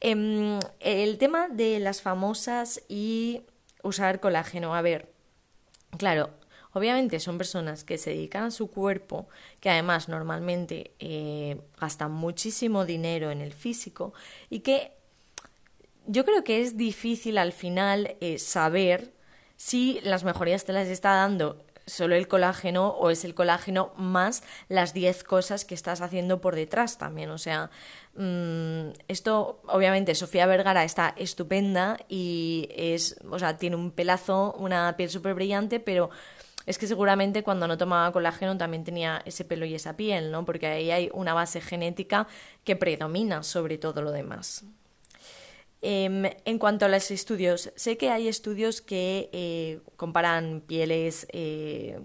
el 0.00 1.18
tema 1.18 1.48
de 1.48 1.78
las 1.80 2.02
famosas 2.02 2.82
y 2.88 3.42
usar 3.82 4.20
colágeno. 4.20 4.74
A 4.74 4.82
ver, 4.82 5.08
claro, 5.98 6.30
Obviamente 6.78 7.18
son 7.18 7.38
personas 7.38 7.82
que 7.82 7.98
se 7.98 8.10
dedican 8.10 8.44
a 8.44 8.50
su 8.52 8.70
cuerpo, 8.70 9.28
que 9.60 9.68
además 9.68 10.08
normalmente 10.08 10.92
eh, 11.00 11.60
gastan 11.80 12.12
muchísimo 12.12 12.84
dinero 12.84 13.32
en 13.32 13.40
el 13.40 13.52
físico 13.52 14.14
y 14.48 14.60
que 14.60 14.92
yo 16.06 16.24
creo 16.24 16.44
que 16.44 16.62
es 16.62 16.76
difícil 16.76 17.36
al 17.36 17.52
final 17.52 18.16
eh, 18.20 18.38
saber 18.38 19.12
si 19.56 19.98
las 20.04 20.22
mejorías 20.22 20.64
te 20.64 20.72
las 20.72 20.86
está 20.86 21.16
dando 21.16 21.64
solo 21.88 22.14
el 22.14 22.28
colágeno 22.28 22.90
o 22.90 23.10
es 23.10 23.24
el 23.24 23.34
colágeno 23.34 23.92
más 23.96 24.42
las 24.68 24.94
10 24.94 25.24
cosas 25.24 25.64
que 25.64 25.74
estás 25.74 26.00
haciendo 26.00 26.40
por 26.40 26.54
detrás 26.54 26.98
también. 26.98 27.30
O 27.30 27.38
sea, 27.38 27.70
mm, 28.14 28.90
esto 29.08 29.60
obviamente 29.66 30.14
Sofía 30.14 30.46
Vergara 30.46 30.84
está 30.84 31.14
estupenda 31.16 31.98
y 32.08 32.68
es, 32.76 33.16
o 33.28 33.38
sea, 33.38 33.56
tiene 33.56 33.76
un 33.76 33.90
pelazo, 33.90 34.54
una 34.58 34.96
piel 34.96 35.10
súper 35.10 35.34
brillante, 35.34 35.80
pero 35.80 36.10
es 36.68 36.76
que 36.76 36.86
seguramente 36.86 37.42
cuando 37.42 37.66
no 37.66 37.78
tomaba 37.78 38.12
colágeno 38.12 38.58
también 38.58 38.84
tenía 38.84 39.22
ese 39.24 39.44
pelo 39.44 39.64
y 39.64 39.74
esa 39.74 39.96
piel, 39.96 40.30
¿no? 40.30 40.44
Porque 40.44 40.66
ahí 40.66 40.90
hay 40.90 41.10
una 41.14 41.32
base 41.32 41.62
genética 41.62 42.28
que 42.62 42.76
predomina 42.76 43.42
sobre 43.42 43.78
todo 43.78 44.02
lo 44.02 44.12
demás. 44.12 44.64
Em, 45.80 46.24
en 46.44 46.58
cuanto 46.58 46.84
a 46.84 46.88
los 46.88 47.10
estudios, 47.10 47.72
sé 47.74 47.96
que 47.96 48.10
hay 48.10 48.28
estudios 48.28 48.82
que 48.82 49.30
eh, 49.32 49.80
comparan 49.96 50.60
pieles 50.60 51.26
eh, 51.32 51.98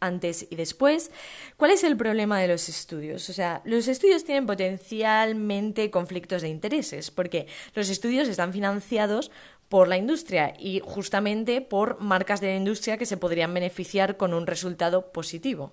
antes 0.00 0.46
y 0.50 0.56
después. 0.56 1.10
¿Cuál 1.56 1.70
es 1.70 1.84
el 1.84 1.96
problema 1.96 2.40
de 2.40 2.48
los 2.48 2.68
estudios? 2.68 3.28
O 3.28 3.32
sea, 3.32 3.60
los 3.64 3.88
estudios 3.88 4.24
tienen 4.24 4.46
potencialmente 4.46 5.90
conflictos 5.90 6.42
de 6.42 6.48
intereses, 6.48 7.10
porque 7.10 7.46
los 7.74 7.90
estudios 7.90 8.26
están 8.26 8.52
financiados 8.52 9.30
por 9.74 9.88
la 9.88 9.96
industria 9.96 10.54
y 10.56 10.80
justamente 10.84 11.60
por 11.60 12.00
marcas 12.00 12.40
de 12.40 12.46
la 12.46 12.54
industria 12.54 12.96
que 12.96 13.06
se 13.06 13.16
podrían 13.16 13.52
beneficiar 13.52 14.16
con 14.16 14.32
un 14.32 14.46
resultado 14.46 15.10
positivo. 15.10 15.72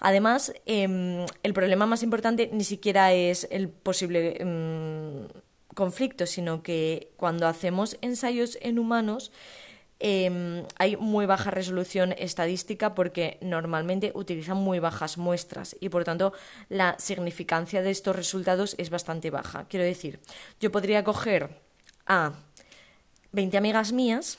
Además, 0.00 0.52
em, 0.66 1.24
el 1.42 1.54
problema 1.54 1.86
más 1.86 2.02
importante 2.02 2.50
ni 2.52 2.62
siquiera 2.62 3.14
es 3.14 3.48
el 3.50 3.70
posible 3.70 4.36
em, 4.38 5.28
conflicto, 5.74 6.26
sino 6.26 6.62
que 6.62 7.08
cuando 7.16 7.46
hacemos 7.46 7.96
ensayos 8.02 8.58
en 8.60 8.78
humanos, 8.78 9.32
Em, 10.02 10.64
hay 10.78 10.96
muy 10.96 11.26
baja 11.26 11.50
resolución 11.50 12.14
estadística 12.16 12.94
porque 12.94 13.36
normalmente 13.42 14.12
utilizan 14.14 14.56
muy 14.56 14.78
bajas 14.78 15.18
muestras 15.18 15.76
y 15.78 15.90
por 15.90 16.04
tanto 16.04 16.32
la 16.70 16.96
significancia 16.98 17.82
de 17.82 17.90
estos 17.90 18.16
resultados 18.16 18.74
es 18.78 18.88
bastante 18.88 19.28
baja. 19.30 19.66
Quiero 19.68 19.84
decir, 19.84 20.20
yo 20.58 20.72
podría 20.72 21.04
coger 21.04 21.60
a 22.06 22.32
20 23.32 23.56
amigas 23.56 23.92
mías 23.92 24.38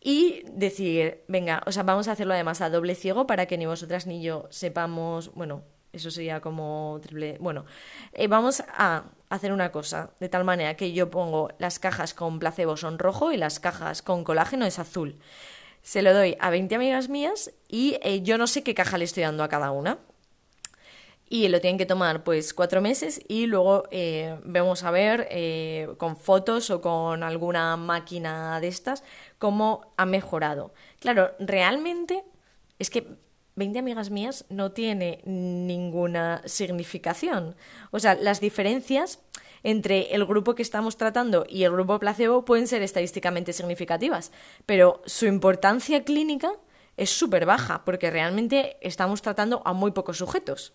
y 0.00 0.42
decir, 0.52 1.24
venga, 1.28 1.62
o 1.66 1.72
sea, 1.72 1.82
vamos 1.82 2.08
a 2.08 2.12
hacerlo 2.12 2.34
además 2.34 2.60
a 2.60 2.70
doble 2.70 2.94
ciego 2.94 3.26
para 3.26 3.46
que 3.46 3.58
ni 3.58 3.66
vosotras 3.66 4.06
ni 4.06 4.22
yo 4.22 4.46
sepamos, 4.50 5.32
bueno, 5.34 5.62
eso 5.92 6.10
sería 6.10 6.40
como 6.40 7.00
triple. 7.02 7.38
Bueno, 7.40 7.64
eh, 8.12 8.28
vamos 8.28 8.62
a 8.68 9.04
hacer 9.30 9.52
una 9.52 9.72
cosa, 9.72 10.10
de 10.20 10.28
tal 10.28 10.44
manera 10.44 10.76
que 10.76 10.92
yo 10.92 11.10
pongo 11.10 11.50
las 11.58 11.78
cajas 11.78 12.14
con 12.14 12.38
placebo 12.38 12.76
son 12.76 12.98
rojo 12.98 13.32
y 13.32 13.36
las 13.36 13.58
cajas 13.60 14.02
con 14.02 14.22
colágeno 14.22 14.66
es 14.66 14.78
azul. 14.78 15.18
Se 15.82 16.02
lo 16.02 16.12
doy 16.12 16.36
a 16.40 16.50
20 16.50 16.74
amigas 16.74 17.08
mías 17.08 17.52
y 17.68 17.98
eh, 18.02 18.22
yo 18.22 18.38
no 18.38 18.46
sé 18.46 18.62
qué 18.62 18.74
caja 18.74 18.98
le 18.98 19.04
estoy 19.04 19.22
dando 19.22 19.42
a 19.42 19.48
cada 19.48 19.70
una. 19.70 19.98
Y 21.28 21.48
lo 21.48 21.60
tienen 21.60 21.78
que 21.78 21.86
tomar 21.86 22.22
pues 22.22 22.54
cuatro 22.54 22.80
meses 22.80 23.20
y 23.26 23.46
luego 23.46 23.84
eh, 23.90 24.38
vamos 24.44 24.84
a 24.84 24.92
ver 24.92 25.28
con 25.98 26.16
fotos 26.16 26.70
o 26.70 26.80
con 26.80 27.24
alguna 27.24 27.76
máquina 27.76 28.60
de 28.60 28.68
estas 28.68 29.02
cómo 29.38 29.92
ha 29.96 30.06
mejorado. 30.06 30.72
Claro, 31.00 31.32
realmente 31.40 32.24
es 32.78 32.90
que 32.90 33.18
20 33.56 33.78
amigas 33.78 34.10
mías 34.10 34.44
no 34.50 34.72
tiene 34.72 35.20
ninguna 35.24 36.42
significación. 36.44 37.56
O 37.90 37.98
sea, 37.98 38.14
las 38.14 38.40
diferencias 38.40 39.20
entre 39.62 40.14
el 40.14 40.26
grupo 40.26 40.54
que 40.54 40.62
estamos 40.62 40.96
tratando 40.96 41.46
y 41.48 41.64
el 41.64 41.72
grupo 41.72 41.98
placebo 41.98 42.44
pueden 42.44 42.68
ser 42.68 42.82
estadísticamente 42.82 43.54
significativas, 43.54 44.30
pero 44.66 45.02
su 45.06 45.26
importancia 45.26 46.04
clínica 46.04 46.52
es 46.98 47.10
súper 47.10 47.46
baja 47.46 47.82
porque 47.84 48.10
realmente 48.10 48.76
estamos 48.80 49.22
tratando 49.22 49.62
a 49.64 49.72
muy 49.72 49.90
pocos 49.90 50.18
sujetos. 50.18 50.74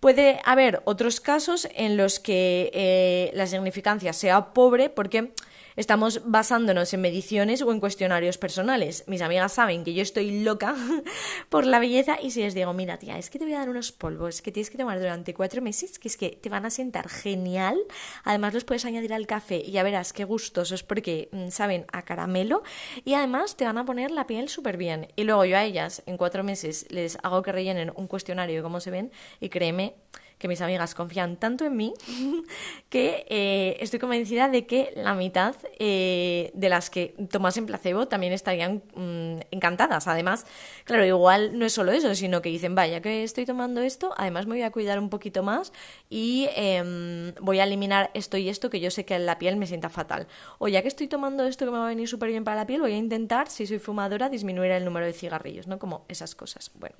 Puede 0.00 0.40
haber 0.44 0.80
otros 0.84 1.20
casos 1.20 1.68
en 1.74 1.96
los 1.96 2.20
que 2.20 2.70
eh, 2.72 3.30
la 3.34 3.46
significancia 3.46 4.12
sea 4.12 4.52
pobre 4.52 4.90
porque 4.90 5.32
estamos 5.78 6.22
basándonos 6.24 6.92
en 6.92 7.00
mediciones 7.00 7.62
o 7.62 7.70
en 7.70 7.78
cuestionarios 7.78 8.36
personales. 8.36 9.04
Mis 9.06 9.22
amigas 9.22 9.52
saben 9.52 9.84
que 9.84 9.94
yo 9.94 10.02
estoy 10.02 10.42
loca 10.42 10.74
por 11.48 11.66
la 11.66 11.78
belleza 11.78 12.18
y 12.20 12.32
si 12.32 12.40
les 12.40 12.54
digo, 12.54 12.72
mira 12.72 12.98
tía, 12.98 13.16
es 13.16 13.30
que 13.30 13.38
te 13.38 13.44
voy 13.44 13.54
a 13.54 13.60
dar 13.60 13.68
unos 13.68 13.92
polvos 13.92 14.42
que 14.42 14.50
tienes 14.50 14.70
que 14.70 14.76
tomar 14.76 14.98
durante 14.98 15.34
cuatro 15.34 15.62
meses, 15.62 16.00
que 16.00 16.08
es 16.08 16.16
que 16.16 16.30
te 16.30 16.48
van 16.48 16.66
a 16.66 16.70
sentar 16.70 17.08
genial, 17.08 17.78
además 18.24 18.54
los 18.54 18.64
puedes 18.64 18.84
añadir 18.84 19.14
al 19.14 19.28
café 19.28 19.62
y 19.64 19.70
ya 19.70 19.84
verás 19.84 20.12
qué 20.12 20.24
gustosos 20.24 20.82
porque 20.82 21.28
mm, 21.30 21.50
saben 21.50 21.86
a 21.92 22.02
caramelo 22.04 22.64
y 23.04 23.14
además 23.14 23.56
te 23.56 23.64
van 23.64 23.78
a 23.78 23.84
poner 23.84 24.10
la 24.10 24.26
piel 24.26 24.48
súper 24.48 24.78
bien. 24.78 25.06
Y 25.14 25.22
luego 25.22 25.44
yo 25.44 25.56
a 25.56 25.62
ellas 25.62 26.02
en 26.06 26.16
cuatro 26.16 26.42
meses 26.42 26.86
les 26.90 27.18
hago 27.22 27.42
que 27.42 27.52
rellenen 27.52 27.92
un 27.94 28.08
cuestionario 28.08 28.56
de 28.56 28.62
cómo 28.62 28.80
se 28.80 28.90
ven 28.90 29.12
y 29.38 29.48
créeme, 29.48 29.94
que 30.38 30.48
mis 30.48 30.60
amigas 30.60 30.94
confían 30.94 31.36
tanto 31.36 31.64
en 31.64 31.76
mí 31.76 31.94
que 32.88 33.26
eh, 33.28 33.76
estoy 33.80 33.98
convencida 33.98 34.48
de 34.48 34.66
que 34.66 34.92
la 34.96 35.14
mitad 35.14 35.56
eh, 35.78 36.50
de 36.54 36.68
las 36.68 36.90
que 36.90 37.14
tomasen 37.30 37.66
placebo 37.66 38.06
también 38.08 38.32
estarían 38.32 38.82
mm, 38.94 39.40
encantadas. 39.50 40.06
Además, 40.06 40.46
claro, 40.84 41.04
igual 41.04 41.58
no 41.58 41.66
es 41.66 41.72
solo 41.72 41.92
eso, 41.92 42.14
sino 42.14 42.40
que 42.40 42.48
dicen, 42.48 42.74
vaya 42.74 43.02
que 43.02 43.24
estoy 43.24 43.46
tomando 43.46 43.80
esto, 43.80 44.14
además 44.16 44.46
me 44.46 44.54
voy 44.54 44.62
a 44.62 44.70
cuidar 44.70 44.98
un 44.98 45.10
poquito 45.10 45.42
más 45.42 45.72
y 46.08 46.48
em, 46.54 47.34
voy 47.40 47.58
a 47.58 47.64
eliminar 47.64 48.10
esto 48.14 48.36
y 48.36 48.48
esto 48.48 48.70
que 48.70 48.80
yo 48.80 48.90
sé 48.90 49.04
que 49.04 49.14
en 49.14 49.26
la 49.26 49.38
piel 49.38 49.56
me 49.56 49.66
sienta 49.66 49.88
fatal. 49.88 50.28
O 50.58 50.68
ya 50.68 50.82
que 50.82 50.88
estoy 50.88 51.08
tomando 51.08 51.44
esto 51.44 51.64
que 51.64 51.72
me 51.72 51.78
va 51.78 51.86
a 51.86 51.88
venir 51.88 52.08
súper 52.08 52.30
bien 52.30 52.44
para 52.44 52.56
la 52.56 52.66
piel, 52.66 52.80
voy 52.80 52.92
a 52.92 52.96
intentar, 52.96 53.48
si 53.48 53.66
soy 53.66 53.78
fumadora, 53.78 54.28
disminuir 54.28 54.70
el 54.70 54.84
número 54.84 55.06
de 55.06 55.12
cigarrillos, 55.12 55.66
¿no? 55.66 55.78
Como 55.78 56.04
esas 56.08 56.34
cosas. 56.34 56.70
Bueno. 56.74 56.96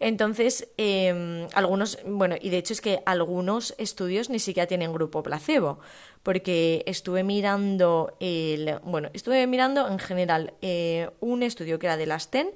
Entonces, 0.00 0.68
em, 0.76 1.46
algunos, 1.54 1.98
bueno, 2.04 2.36
y 2.40 2.50
de 2.50 2.58
hecho 2.58 2.72
es 2.72 2.80
que 2.80 3.02
algunos 3.06 3.74
estudios 3.78 4.30
ni 4.30 4.38
siquiera 4.38 4.66
tienen 4.66 4.92
grupo 4.92 5.22
placebo, 5.22 5.78
porque 6.22 6.82
estuve 6.86 7.24
mirando, 7.24 8.16
el, 8.20 8.78
bueno, 8.84 9.10
estuve 9.12 9.46
mirando 9.46 9.88
en 9.88 9.98
general 9.98 10.54
eh, 10.62 11.10
un 11.20 11.42
estudio 11.42 11.78
que 11.78 11.86
era 11.86 11.96
de 11.96 12.06
las 12.06 12.30
TEN 12.30 12.50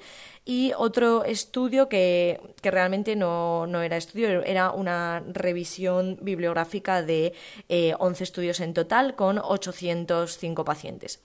y 0.44 0.72
otro 0.76 1.24
estudio 1.24 1.88
que, 1.88 2.40
que 2.62 2.70
realmente 2.70 3.16
no, 3.16 3.66
no, 3.66 3.82
era 3.82 3.96
estudio, 3.96 4.44
era 4.44 4.70
una 4.70 5.22
revisión 5.26 6.18
bibliográfica 6.22 7.02
de 7.02 7.32
11 7.68 7.68
eh, 7.68 8.24
estudios 8.24 8.60
en 8.60 8.72
total 8.72 9.16
con 9.16 9.38
805 9.38 10.64
pacientes. 10.64 11.20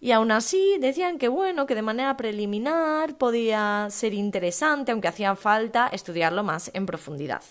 Y 0.00 0.12
aún 0.12 0.30
así 0.30 0.78
decían 0.80 1.18
que 1.18 1.28
bueno, 1.28 1.66
que 1.66 1.74
de 1.74 1.82
manera 1.82 2.16
preliminar 2.16 3.18
podía 3.18 3.88
ser 3.90 4.14
interesante, 4.14 4.92
aunque 4.92 5.08
hacía 5.08 5.34
falta 5.34 5.88
estudiarlo 5.88 6.44
más 6.44 6.70
en 6.74 6.86
profundidad. 6.86 7.42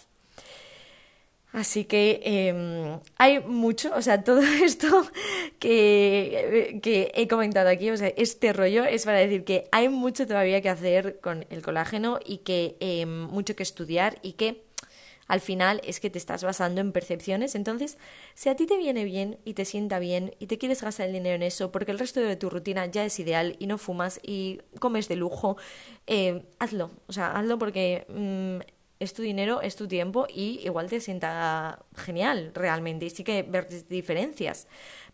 Así 1.54 1.86
que 1.86 2.22
em, 2.24 3.00
hay 3.18 3.39
mucho, 3.39 3.92
o 3.96 4.01
sea, 4.01 4.24
todo 4.24 4.42
esto 4.42 5.08
que, 5.60 6.80
que, 6.84 7.12
he 7.16 7.27
comentado 7.27 7.70
aquí, 7.70 7.89
o 7.89 7.98
sea, 7.98 8.10
este 8.10 8.54
rollo 8.54 8.84
es 8.84 9.06
para 9.06 9.18
decir 9.20 9.44
que 9.44 9.68
hay 9.72 9.89
mucho 9.89 10.27
todavía 10.27 10.62
que 10.62 10.70
hacer 10.70 11.20
con 11.20 11.46
el 11.50 11.62
colágeno 11.62 12.20
y 12.24 12.39
que 12.39 12.77
em, 12.80 13.24
mucho 13.27 13.56
que 13.56 13.63
estudiar 13.63 14.20
y 14.22 14.34
que 14.34 14.67
al 15.27 15.41
final 15.41 15.81
es 15.84 16.00
que 16.00 16.10
te 16.10 16.17
estás 16.17 16.43
basando 16.43 16.81
en 16.81 16.91
percepciones. 16.91 17.55
Entonces, 17.55 17.98
si 18.34 18.50
a 18.50 18.55
ti 18.55 18.65
te 18.65 18.77
viene 18.77 19.03
bien 19.03 19.38
y 19.46 19.53
te 19.53 19.65
sienta 19.65 20.00
bien 20.00 20.34
y 20.39 20.48
te 20.48 20.57
quieres 20.57 20.81
gastar 20.81 21.07
el 21.07 21.13
dinero 21.13 21.36
en 21.36 21.43
eso 21.43 21.72
porque 21.72 21.91
el 21.91 22.00
resto 22.00 22.19
de 22.22 22.36
tu 22.36 22.50
rutina 22.50 22.86
ya 22.86 23.05
es 23.05 23.19
ideal 23.19 23.55
y 23.60 23.67
no 23.67 23.77
fumas 23.77 24.19
y 24.24 24.62
comes 24.79 25.07
de 25.07 25.15
lujo, 25.15 25.57
eh, 26.07 26.43
hazlo. 26.60 26.91
O 27.07 27.13
sea, 27.13 27.38
hazlo 27.38 27.57
porque 27.57 28.05
mm, 28.10 28.60
es 29.00 29.13
tu 29.13 29.22
dinero, 29.22 29.62
es 29.62 29.75
tu 29.75 29.88
tiempo 29.88 30.27
y 30.29 30.62
igual 30.63 30.89
te 30.89 31.00
sienta 31.00 31.86
genial 31.96 32.51
realmente. 32.53 33.05
Y 33.05 33.10
sí 33.10 33.24
que 33.24 33.43
ver 33.43 33.67
diferencias. 33.88 34.67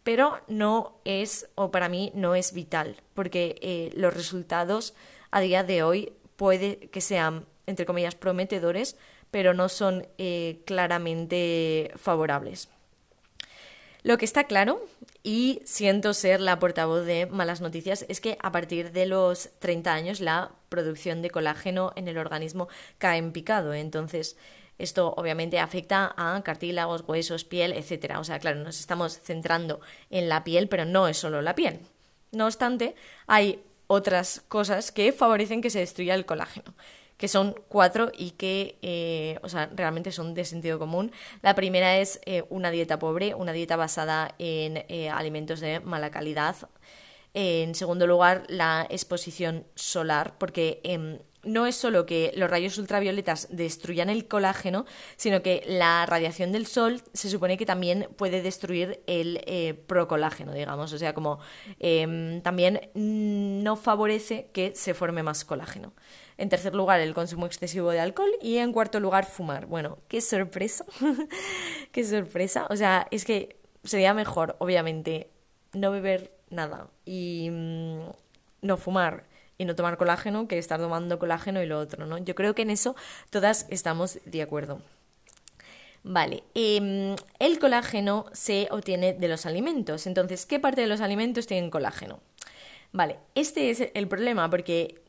Pero 0.03 0.41
no 0.47 0.99
es, 1.05 1.49
o 1.55 1.71
para 1.71 1.89
mí 1.89 2.11
no 2.13 2.35
es 2.35 2.53
vital, 2.53 2.97
porque 3.13 3.55
eh, 3.61 3.89
los 3.95 4.13
resultados 4.13 4.93
a 5.31 5.39
día 5.39 5.63
de 5.63 5.81
hoy 5.83 6.13
puede 6.35 6.89
que 6.89 6.99
sean, 7.01 7.45
entre 7.65 7.85
comillas, 7.85 8.15
prometedores, 8.15 8.97
pero 9.33 9.55
no 9.55 9.67
son 9.67 10.07
eh, 10.19 10.61
claramente 10.63 11.91
favorables. 11.95 12.69
Lo 14.03 14.19
que 14.19 14.25
está 14.25 14.43
claro, 14.43 14.85
y 15.23 15.59
siento 15.65 16.13
ser 16.13 16.39
la 16.39 16.59
portavoz 16.59 17.03
de 17.03 17.25
malas 17.25 17.59
noticias, 17.59 18.05
es 18.09 18.21
que 18.21 18.37
a 18.43 18.51
partir 18.51 18.91
de 18.91 19.07
los 19.07 19.49
30 19.57 19.91
años 19.91 20.21
la 20.21 20.51
producción 20.69 21.23
de 21.23 21.31
colágeno 21.31 21.93
en 21.95 22.07
el 22.07 22.19
organismo 22.19 22.67
cae 22.99 23.17
en 23.17 23.31
picado. 23.31 23.73
Entonces, 23.73 24.37
esto 24.77 25.15
obviamente 25.17 25.57
afecta 25.57 26.13
a 26.15 26.39
cartílagos, 26.43 27.03
huesos, 27.07 27.43
piel, 27.43 27.73
etc. 27.73 28.17
O 28.19 28.23
sea, 28.23 28.37
claro, 28.37 28.59
nos 28.59 28.79
estamos 28.79 29.19
centrando 29.19 29.81
en 30.11 30.29
la 30.29 30.43
piel, 30.43 30.67
pero 30.67 30.85
no 30.85 31.07
es 31.07 31.17
solo 31.17 31.41
la 31.41 31.55
piel. 31.55 31.79
No 32.31 32.45
obstante, 32.45 32.93
hay 33.25 33.63
otras 33.87 34.43
cosas 34.47 34.91
que 34.91 35.11
favorecen 35.11 35.61
que 35.61 35.71
se 35.71 35.79
destruya 35.79 36.13
el 36.13 36.27
colágeno 36.27 36.75
que 37.17 37.27
son 37.27 37.55
cuatro 37.67 38.11
y 38.17 38.31
que, 38.31 38.77
eh, 38.81 39.39
o 39.43 39.49
sea, 39.49 39.69
realmente 39.73 40.11
son 40.11 40.33
de 40.33 40.45
sentido 40.45 40.79
común. 40.79 41.11
La 41.41 41.55
primera 41.55 41.97
es 41.97 42.19
eh, 42.25 42.43
una 42.49 42.71
dieta 42.71 42.99
pobre, 42.99 43.35
una 43.35 43.53
dieta 43.53 43.75
basada 43.75 44.35
en 44.39 44.85
eh, 44.89 45.09
alimentos 45.09 45.59
de 45.59 45.79
mala 45.79 46.11
calidad. 46.11 46.55
En 47.33 47.73
segundo 47.75 48.05
lugar, 48.05 48.43
la 48.47 48.85
exposición 48.89 49.65
solar, 49.73 50.37
porque 50.37 50.81
em, 50.83 51.19
no 51.43 51.65
es 51.65 51.75
solo 51.75 52.05
que 52.05 52.31
los 52.35 52.49
rayos 52.49 52.77
ultravioletas 52.77 53.47
destruyan 53.49 54.09
el 54.09 54.27
colágeno, 54.27 54.85
sino 55.15 55.41
que 55.41 55.63
la 55.67 56.05
radiación 56.05 56.51
del 56.51 56.67
sol 56.67 57.01
se 57.13 57.29
supone 57.29 57.57
que 57.57 57.65
también 57.65 58.07
puede 58.17 58.43
destruir 58.43 59.01
el 59.07 59.77
procolágeno, 59.87 60.53
digamos. 60.53 60.93
O 60.93 60.97
sea, 60.99 61.13
como 61.13 61.39
em, 61.79 62.41
también 62.41 62.91
no 62.93 63.75
favorece 63.77 64.49
que 64.53 64.75
se 64.75 64.93
forme 64.93 65.23
más 65.23 65.43
colágeno. 65.43 65.93
En 66.37 66.49
tercer 66.49 66.73
lugar, 66.75 66.99
el 66.99 67.13
consumo 67.13 67.45
excesivo 67.45 67.91
de 67.91 67.99
alcohol. 67.99 68.31
Y 68.41 68.57
en 68.57 68.73
cuarto 68.73 68.99
lugar, 68.99 69.25
fumar. 69.25 69.65
Bueno, 69.65 69.99
qué 70.07 70.21
sorpresa. 70.21 70.85
qué 71.91 72.03
sorpresa. 72.03 72.67
O 72.69 72.75
sea, 72.75 73.07
es 73.11 73.25
que 73.25 73.57
sería 73.83 74.13
mejor, 74.13 74.55
obviamente, 74.59 75.29
no 75.73 75.91
beber 75.91 76.31
nada 76.49 76.87
y 77.05 77.49
mm, 77.51 77.99
no 78.61 78.77
fumar 78.77 79.25
y 79.57 79.65
no 79.65 79.75
tomar 79.75 79.97
colágeno 79.97 80.47
que 80.47 80.57
estar 80.57 80.79
tomando 80.79 81.19
colágeno 81.19 81.61
y 81.61 81.65
lo 81.65 81.79
otro, 81.79 82.05
¿no? 82.05 82.17
Yo 82.17 82.35
creo 82.35 82.55
que 82.55 82.63
en 82.63 82.69
eso 82.69 82.95
todas 83.29 83.67
estamos 83.69 84.19
de 84.25 84.41
acuerdo. 84.41 84.81
Vale, 86.03 86.43
em, 86.53 87.15
el 87.39 87.59
colágeno 87.59 88.25
se 88.33 88.67
obtiene 88.71 89.13
de 89.13 89.27
los 89.27 89.45
alimentos. 89.45 90.05
Entonces, 90.05 90.45
¿qué 90.45 90.59
parte 90.59 90.81
de 90.81 90.87
los 90.87 90.99
alimentos 91.01 91.47
tienen 91.47 91.69
colágeno? 91.69 92.19
Vale, 92.91 93.17
este 93.35 93.69
es 93.69 93.89
el 93.93 94.07
problema 94.07 94.49
porque 94.49 95.01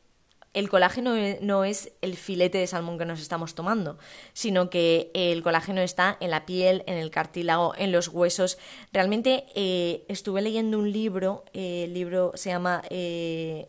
el 0.55 0.69
colágeno 0.69 1.15
e, 1.15 1.37
no 1.41 1.65
es 1.65 1.91
el 2.01 2.15
filete 2.15 2.57
de 2.57 2.65
salmón 2.65 2.97
que 2.97 3.05
nos 3.05 3.21
estamos 3.21 3.53
tomando, 3.53 3.99
sino 4.33 4.69
que 4.69 5.11
el 5.13 5.43
colágeno 5.43 5.81
está 5.81 6.17
en 6.21 6.31
la 6.31 6.45
piel, 6.45 6.83
en 6.87 6.97
el 6.97 7.11
cartílago, 7.11 7.73
en 7.77 7.91
los 7.91 8.07
huesos. 8.07 8.57
Realmente 8.91 9.45
eh, 9.53 10.05
estuve 10.07 10.41
leyendo 10.41 10.79
un 10.79 10.91
libro, 10.91 11.43
eh, 11.53 11.83
el 11.83 11.93
libro 11.93 12.31
se 12.35 12.49
llama 12.49 12.81
eh, 12.89 13.67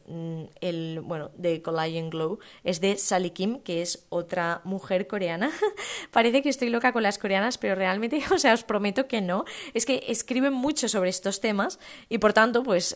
el 0.60 1.00
bueno 1.00 1.32
de 1.36 1.60
Collagen 1.60 2.08
Glow, 2.08 2.38
es 2.62 2.80
de 2.80 2.96
Sally 2.96 3.30
Kim, 3.30 3.60
que 3.60 3.82
es 3.82 4.06
otra 4.08 4.60
mujer 4.64 5.08
coreana. 5.08 5.50
Parece 6.12 6.40
que 6.40 6.48
estoy 6.48 6.70
loca 6.70 6.92
con 6.92 7.02
las 7.02 7.18
coreanas, 7.18 7.58
pero 7.58 7.74
realmente, 7.74 8.22
o 8.32 8.38
sea, 8.38 8.54
os 8.54 8.62
prometo 8.62 9.08
que 9.08 9.20
no. 9.20 9.44
Es 9.74 9.84
que 9.86 10.04
escriben 10.06 10.52
mucho 10.52 10.88
sobre 10.88 11.10
estos 11.10 11.40
temas 11.40 11.80
y 12.08 12.18
por 12.18 12.32
tanto, 12.32 12.62
pues 12.62 12.94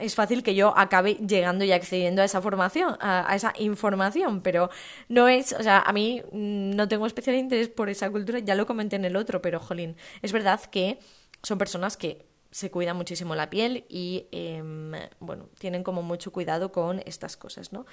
es 0.00 0.14
fácil 0.14 0.42
que 0.42 0.54
yo 0.54 0.76
acabe 0.76 1.14
llegando 1.14 1.64
y 1.64 1.72
accediendo 1.72 2.22
a 2.22 2.24
esa 2.24 2.40
formación, 2.40 2.96
a, 3.00 3.34
esa 3.34 3.52
información, 3.58 4.40
pero 4.42 4.70
no 5.08 5.28
es, 5.28 5.52
o 5.52 5.62
sea, 5.62 5.80
a 5.80 5.92
mí 5.92 6.22
mm, 6.32 6.70
no 6.70 6.88
tengo 6.88 7.06
especial 7.06 7.36
interés 7.36 7.68
por 7.68 7.88
esa 7.88 8.10
cultura, 8.10 8.38
ya 8.38 8.54
lo 8.54 8.66
comenté 8.66 8.96
en 8.96 9.04
el 9.04 9.16
otro, 9.16 9.42
pero 9.42 9.60
jolín, 9.60 9.96
es 10.22 10.32
verdad 10.32 10.60
que 10.60 10.98
son 11.42 11.58
personas 11.58 11.96
que 11.96 12.26
se 12.50 12.70
cuidan 12.70 12.96
muchísimo 12.96 13.34
la 13.34 13.50
piel 13.50 13.84
y, 13.88 14.28
em, 14.32 14.92
bueno, 15.20 15.48
tienen 15.58 15.82
como 15.82 16.02
mucho 16.02 16.32
cuidado 16.32 16.72
con 16.72 17.02
estas 17.04 17.36
cosas, 17.36 17.72
¿no? 17.72 17.84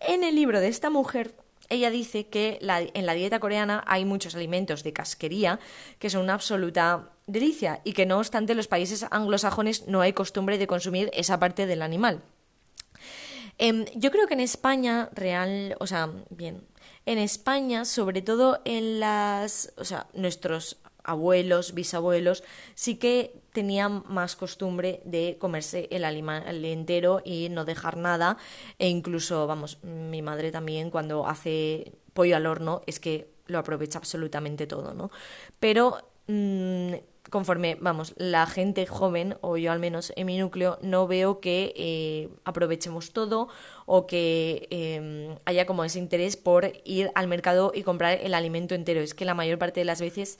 En 0.00 0.22
el 0.22 0.36
libro 0.36 0.60
de 0.60 0.68
esta 0.68 0.88
mujer 0.88 1.34
ella 1.68 1.90
dice 1.90 2.26
que 2.28 2.58
en 2.60 3.06
la 3.06 3.14
dieta 3.14 3.40
coreana 3.40 3.82
hay 3.86 4.04
muchos 4.04 4.34
alimentos 4.34 4.82
de 4.82 4.92
casquería 4.92 5.60
que 5.98 6.10
son 6.10 6.22
una 6.22 6.34
absoluta 6.34 7.10
delicia 7.26 7.80
y 7.84 7.92
que 7.92 8.06
no 8.06 8.18
obstante 8.18 8.52
en 8.52 8.58
los 8.58 8.68
países 8.68 9.06
anglosajones 9.10 9.86
no 9.88 10.00
hay 10.00 10.12
costumbre 10.12 10.58
de 10.58 10.66
consumir 10.66 11.10
esa 11.14 11.38
parte 11.38 11.66
del 11.66 11.82
animal. 11.82 12.22
Em, 13.58 13.84
yo 13.94 14.10
creo 14.10 14.26
que 14.26 14.34
en 14.34 14.40
España, 14.40 15.08
real, 15.12 15.76
o 15.78 15.86
sea, 15.86 16.10
bien, 16.30 16.66
en 17.06 17.18
España, 17.18 17.84
sobre 17.84 18.22
todo 18.22 18.60
en 18.64 18.98
las, 18.98 19.72
o 19.76 19.84
sea, 19.84 20.06
nuestros 20.14 20.78
abuelos, 21.04 21.74
bisabuelos, 21.74 22.42
sí 22.74 22.96
que 22.96 23.40
tenían 23.52 24.02
más 24.08 24.36
costumbre 24.36 25.00
de 25.04 25.36
comerse 25.38 25.88
el 25.90 26.04
animal 26.04 26.64
entero 26.64 27.22
y 27.24 27.48
no 27.50 27.64
dejar 27.64 27.96
nada. 27.96 28.36
E 28.78 28.88
incluso, 28.88 29.46
vamos, 29.46 29.78
mi 29.84 30.22
madre 30.22 30.50
también 30.50 30.90
cuando 30.90 31.26
hace 31.26 31.92
pollo 32.14 32.36
al 32.36 32.46
horno 32.46 32.82
es 32.86 32.98
que 32.98 33.28
lo 33.46 33.58
aprovecha 33.58 33.98
absolutamente 33.98 34.66
todo, 34.66 34.94
¿no? 34.94 35.10
Pero 35.60 35.98
mm, 36.26 36.94
conforme, 37.30 37.76
vamos, 37.80 38.14
la 38.16 38.46
gente 38.46 38.86
joven, 38.86 39.36
o 39.40 39.56
yo 39.56 39.72
al 39.72 39.78
menos 39.78 40.12
en 40.16 40.26
mi 40.26 40.38
núcleo, 40.38 40.78
no 40.82 41.06
veo 41.06 41.40
que 41.40 41.74
eh, 41.76 42.28
aprovechemos 42.44 43.12
todo 43.12 43.48
o 43.86 44.06
que 44.06 44.68
em, 44.70 45.36
haya 45.44 45.66
como 45.66 45.84
ese 45.84 45.98
interés 45.98 46.36
por 46.36 46.72
ir 46.84 47.10
al 47.14 47.28
mercado 47.28 47.72
y 47.74 47.82
comprar 47.82 48.18
el 48.22 48.34
alimento 48.34 48.74
entero. 48.74 49.00
Es 49.00 49.14
que 49.14 49.24
la 49.24 49.34
mayor 49.34 49.58
parte 49.58 49.80
de 49.80 49.84
las 49.84 50.00
veces 50.00 50.38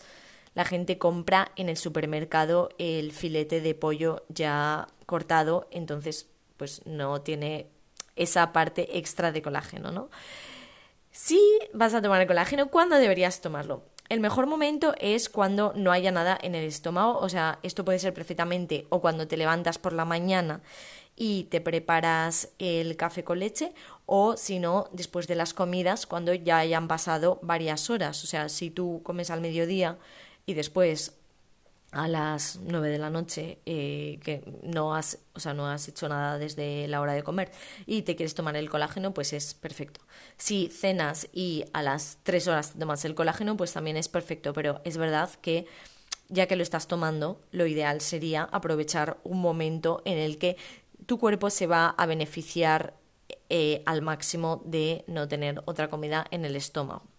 la 0.54 0.64
gente 0.64 0.98
compra 0.98 1.50
en 1.56 1.68
el 1.68 1.76
supermercado 1.76 2.70
el 2.78 3.12
filete 3.12 3.60
de 3.60 3.74
pollo 3.74 4.24
ya 4.28 4.86
cortado, 5.06 5.68
entonces 5.70 6.28
pues 6.56 6.82
no 6.86 7.20
tiene 7.22 7.68
esa 8.16 8.52
parte 8.52 8.98
extra 8.98 9.32
de 9.32 9.42
colágeno, 9.42 9.90
¿no? 9.90 10.10
Si 11.10 11.40
vas 11.72 11.94
a 11.94 12.02
tomar 12.02 12.20
el 12.20 12.26
colágeno, 12.26 12.68
¿cuándo 12.68 12.96
deberías 12.96 13.40
tomarlo? 13.40 13.84
El 14.08 14.20
mejor 14.20 14.46
momento 14.46 14.94
es 14.98 15.28
cuando 15.28 15.72
no 15.74 15.90
haya 15.90 16.10
nada 16.10 16.38
en 16.42 16.54
el 16.54 16.64
estómago, 16.64 17.18
o 17.18 17.28
sea, 17.28 17.58
esto 17.62 17.84
puede 17.84 17.98
ser 17.98 18.12
perfectamente 18.12 18.86
o 18.90 19.00
cuando 19.00 19.26
te 19.26 19.36
levantas 19.36 19.78
por 19.78 19.92
la 19.92 20.04
mañana 20.04 20.60
y 21.16 21.44
te 21.44 21.60
preparas 21.60 22.50
el 22.58 22.96
café 22.96 23.24
con 23.24 23.38
leche 23.38 23.72
o 24.06 24.36
si 24.36 24.58
no, 24.58 24.88
después 24.92 25.26
de 25.26 25.36
las 25.36 25.54
comidas 25.54 26.06
cuando 26.06 26.34
ya 26.34 26.58
hayan 26.58 26.86
pasado 26.86 27.38
varias 27.42 27.88
horas, 27.88 28.22
o 28.24 28.26
sea, 28.26 28.48
si 28.48 28.70
tú 28.70 29.00
comes 29.04 29.30
al 29.30 29.40
mediodía 29.40 29.98
y 30.46 30.54
después 30.54 31.14
a 31.94 32.08
las 32.08 32.58
nueve 32.60 32.88
de 32.88 32.98
la 32.98 33.08
noche 33.08 33.58
eh, 33.66 34.18
que 34.22 34.42
no 34.62 34.94
has, 34.94 35.18
o 35.34 35.40
sea, 35.40 35.54
no 35.54 35.68
has 35.68 35.88
hecho 35.88 36.08
nada 36.08 36.38
desde 36.38 36.88
la 36.88 37.00
hora 37.00 37.12
de 37.12 37.22
comer 37.22 37.52
y 37.86 38.02
te 38.02 38.16
quieres 38.16 38.34
tomar 38.34 38.56
el 38.56 38.68
colágeno, 38.68 39.14
pues 39.14 39.32
es 39.32 39.54
perfecto. 39.54 40.00
Si 40.36 40.68
cenas 40.68 41.28
y 41.32 41.64
a 41.72 41.82
las 41.82 42.18
tres 42.24 42.48
horas 42.48 42.74
tomas 42.76 43.04
el 43.04 43.14
colágeno, 43.14 43.56
pues 43.56 43.72
también 43.72 43.96
es 43.96 44.08
perfecto, 44.08 44.52
pero 44.52 44.80
es 44.84 44.96
verdad 44.96 45.30
que 45.40 45.66
ya 46.28 46.46
que 46.46 46.56
lo 46.56 46.62
estás 46.62 46.88
tomando, 46.88 47.40
lo 47.52 47.66
ideal 47.66 48.00
sería 48.00 48.48
aprovechar 48.50 49.18
un 49.22 49.40
momento 49.40 50.02
en 50.04 50.18
el 50.18 50.38
que 50.38 50.56
tu 51.06 51.18
cuerpo 51.18 51.50
se 51.50 51.66
va 51.66 51.90
a 51.90 52.06
beneficiar 52.06 52.94
eh, 53.50 53.82
al 53.86 54.02
máximo 54.02 54.62
de 54.64 55.04
no 55.06 55.28
tener 55.28 55.62
otra 55.66 55.90
comida 55.90 56.26
en 56.30 56.44
el 56.44 56.56
estómago. 56.56 57.13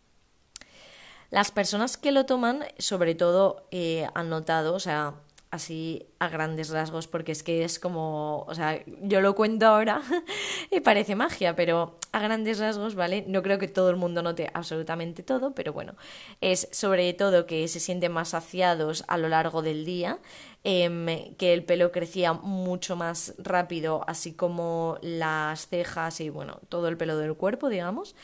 Las 1.36 1.52
personas 1.52 1.98
que 1.98 2.14
lo 2.14 2.26
toman, 2.26 2.64
sobre 2.78 3.14
todo, 3.14 3.68
eh, 3.70 4.08
han 4.14 4.30
notado, 4.30 4.74
o 4.74 4.80
sea, 4.80 5.16
así 5.52 6.06
a 6.20 6.30
grandes 6.30 6.70
rasgos, 6.70 7.08
porque 7.08 7.34
es 7.34 7.44
que 7.44 7.66
es 7.66 7.78
como, 7.78 8.46
o 8.48 8.56
sea, 8.56 8.82
yo 9.02 9.20
lo 9.20 9.36
cuento 9.36 9.66
ahora 9.66 10.02
y 10.72 10.80
parece 10.80 11.14
magia, 11.16 11.54
pero 11.54 11.98
a 12.14 12.20
grandes 12.20 12.60
rasgos, 12.60 12.96
¿vale? 12.96 13.26
No 13.28 13.42
creo 13.42 13.60
que 13.60 13.68
todo 13.68 13.90
el 13.90 13.98
mundo 13.98 14.22
note 14.22 14.50
absolutamente 14.54 15.24
todo, 15.24 15.54
pero 15.54 15.74
bueno, 15.74 15.96
es 16.40 16.70
sobre 16.72 17.12
todo 17.14 17.46
que 17.46 17.68
se 17.68 17.82
sienten 17.82 18.14
más 18.14 18.30
saciados 18.30 19.04
a 19.10 19.18
lo 19.18 19.28
largo 19.28 19.62
del 19.62 19.84
día, 19.84 20.20
em, 20.64 21.36
que 21.36 21.54
el 21.54 21.66
pelo 21.66 21.92
crecía 21.92 22.32
mucho 22.32 22.96
más 22.96 23.34
rápido, 23.38 24.06
así 24.08 24.32
como 24.32 25.00
las 25.02 25.68
cejas 25.68 26.22
y, 26.22 26.30
bueno, 26.30 26.62
todo 26.70 26.88
el 26.88 26.96
pelo 26.96 27.18
del 27.18 27.36
cuerpo, 27.36 27.68
digamos, 27.68 28.16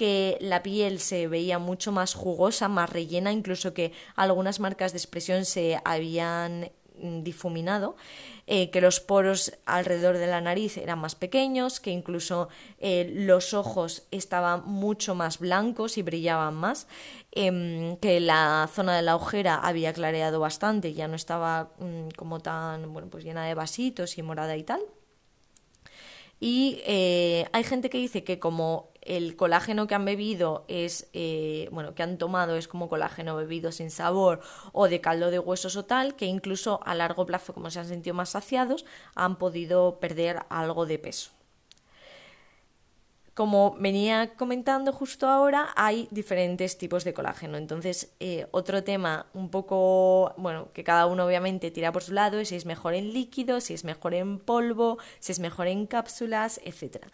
que 0.00 0.38
la 0.40 0.62
piel 0.62 0.98
se 0.98 1.28
veía 1.28 1.58
mucho 1.58 1.92
más 1.92 2.14
jugosa, 2.14 2.68
más 2.68 2.88
rellena, 2.88 3.32
incluso 3.32 3.74
que 3.74 3.92
algunas 4.16 4.58
marcas 4.58 4.92
de 4.92 4.98
expresión 4.98 5.44
se 5.44 5.78
habían 5.84 6.70
mm, 7.02 7.22
difuminado, 7.22 7.96
eh, 8.46 8.70
que 8.70 8.80
los 8.80 9.00
poros 9.00 9.52
alrededor 9.66 10.16
de 10.16 10.26
la 10.26 10.40
nariz 10.40 10.78
eran 10.78 11.00
más 11.00 11.16
pequeños, 11.16 11.80
que 11.80 11.90
incluso 11.90 12.48
eh, 12.78 13.12
los 13.14 13.52
ojos 13.52 14.04
estaban 14.10 14.62
mucho 14.64 15.14
más 15.14 15.38
blancos 15.38 15.98
y 15.98 16.02
brillaban 16.02 16.54
más, 16.54 16.86
em, 17.32 17.98
que 17.98 18.20
la 18.20 18.70
zona 18.72 18.96
de 18.96 19.02
la 19.02 19.16
ojera 19.16 19.56
había 19.56 19.92
clareado 19.92 20.40
bastante, 20.40 20.94
ya 20.94 21.08
no 21.08 21.14
estaba 21.14 21.72
mm, 21.78 22.08
como 22.16 22.40
tan 22.40 22.90
bueno 22.94 23.10
pues 23.10 23.22
llena 23.22 23.44
de 23.44 23.52
vasitos 23.52 24.16
y 24.16 24.22
morada 24.22 24.56
y 24.56 24.62
tal. 24.62 24.80
Y 26.40 26.80
eh, 26.86 27.44
hay 27.52 27.64
gente 27.64 27.90
que 27.90 27.98
dice 27.98 28.24
que 28.24 28.38
como 28.38 28.89
el 29.02 29.36
colágeno 29.36 29.86
que 29.86 29.94
han 29.94 30.04
bebido 30.04 30.64
es, 30.68 31.08
eh, 31.12 31.68
bueno, 31.72 31.94
que 31.94 32.02
han 32.02 32.18
tomado 32.18 32.56
es 32.56 32.68
como 32.68 32.88
colágeno 32.88 33.36
bebido 33.36 33.72
sin 33.72 33.90
sabor 33.90 34.40
o 34.72 34.88
de 34.88 35.00
caldo 35.00 35.30
de 35.30 35.38
huesos 35.38 35.76
o 35.76 35.84
tal, 35.84 36.16
que 36.16 36.26
incluso 36.26 36.80
a 36.84 36.94
largo 36.94 37.26
plazo, 37.26 37.54
como 37.54 37.70
se 37.70 37.80
han 37.80 37.86
sentido 37.86 38.14
más 38.14 38.30
saciados, 38.30 38.84
han 39.14 39.36
podido 39.36 39.98
perder 40.00 40.40
algo 40.48 40.86
de 40.86 40.98
peso. 40.98 41.30
Como 43.32 43.74
venía 43.78 44.34
comentando 44.36 44.92
justo 44.92 45.26
ahora, 45.26 45.70
hay 45.76 46.08
diferentes 46.10 46.76
tipos 46.76 47.04
de 47.04 47.14
colágeno. 47.14 47.56
Entonces, 47.56 48.12
eh, 48.20 48.46
otro 48.50 48.84
tema 48.84 49.26
un 49.32 49.50
poco, 49.50 50.34
bueno, 50.36 50.68
que 50.74 50.84
cada 50.84 51.06
uno 51.06 51.24
obviamente 51.24 51.70
tira 51.70 51.90
por 51.90 52.02
su 52.02 52.12
lado, 52.12 52.38
es 52.38 52.48
si 52.48 52.56
es 52.56 52.66
mejor 52.66 52.92
en 52.92 53.14
líquido, 53.14 53.60
si 53.62 53.72
es 53.72 53.84
mejor 53.84 54.12
en 54.12 54.40
polvo, 54.40 54.98
si 55.20 55.32
es 55.32 55.38
mejor 55.38 55.68
en 55.68 55.86
cápsulas, 55.86 56.60
etcétera. 56.64 57.08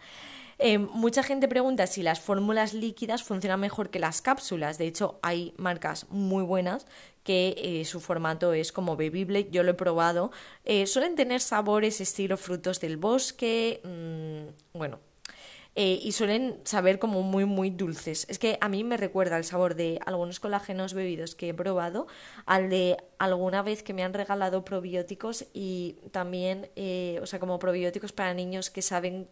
Eh, 0.59 0.79
mucha 0.79 1.21
gente 1.21 1.47
pregunta 1.47 1.85
si 1.85 2.01
las 2.01 2.19
fórmulas 2.19 2.73
líquidas 2.73 3.23
funcionan 3.23 3.59
mejor 3.59 3.89
que 3.89 3.99
las 3.99 4.21
cápsulas. 4.21 4.77
De 4.77 4.87
hecho, 4.87 5.19
hay 5.21 5.53
marcas 5.57 6.07
muy 6.09 6.43
buenas 6.43 6.87
que 7.23 7.55
eh, 7.57 7.85
su 7.85 7.99
formato 7.99 8.53
es 8.53 8.71
como 8.71 8.95
bebible. 8.95 9.49
Yo 9.51 9.63
lo 9.63 9.71
he 9.71 9.75
probado. 9.75 10.31
Eh, 10.65 10.87
suelen 10.87 11.15
tener 11.15 11.41
sabores 11.41 12.01
estilo 12.01 12.37
frutos 12.37 12.79
del 12.79 12.97
bosque. 12.97 13.81
Mm, 13.83 14.77
bueno, 14.77 14.99
y 15.79 16.11
suelen 16.13 16.59
saber 16.63 16.97
como 16.97 17.21
muy 17.21 17.45
muy 17.45 17.69
dulces. 17.69 18.25
Es 18.29 18.39
que 18.39 18.57
a 18.61 18.67
mí 18.67 18.83
me 18.83 18.97
recuerda 18.97 19.37
el 19.37 19.43
sabor 19.43 19.75
de 19.75 19.99
algunos 20.07 20.39
colágenos 20.39 20.95
bebidos 20.95 21.35
que 21.35 21.49
he 21.49 21.53
probado 21.53 22.07
al 22.47 22.71
de 22.71 22.97
alguna 23.19 23.61
vez 23.61 23.83
que 23.83 23.93
me 23.93 24.03
han 24.03 24.15
regalado 24.15 24.65
probióticos 24.65 25.45
y 25.53 25.97
también, 26.09 26.71
o 27.21 27.27
sea, 27.27 27.39
como 27.39 27.59
probióticos 27.59 28.11
para 28.11 28.33
niños 28.33 28.71
que 28.71 28.81
saben 28.81 29.27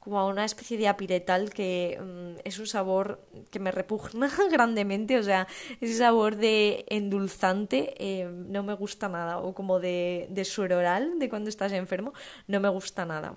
como 0.00 0.18
a 0.18 0.26
una 0.26 0.44
especie 0.44 0.76
de 0.78 0.88
apiretal 0.88 1.50
que 1.50 2.00
mm, 2.00 2.40
es 2.44 2.58
un 2.58 2.66
sabor 2.66 3.20
que 3.50 3.60
me 3.60 3.70
repugna 3.70 4.30
grandemente, 4.50 5.18
o 5.18 5.22
sea, 5.22 5.46
ese 5.80 5.94
sabor 5.94 6.36
de 6.36 6.84
endulzante 6.88 7.94
eh, 7.98 8.28
no 8.28 8.62
me 8.62 8.74
gusta 8.74 9.08
nada, 9.08 9.38
o 9.38 9.54
como 9.54 9.78
de, 9.78 10.26
de 10.30 10.44
suero 10.44 10.78
oral 10.78 11.18
de 11.18 11.28
cuando 11.28 11.48
estás 11.48 11.72
enfermo, 11.72 12.12
no 12.48 12.60
me 12.60 12.68
gusta 12.68 13.04
nada. 13.04 13.36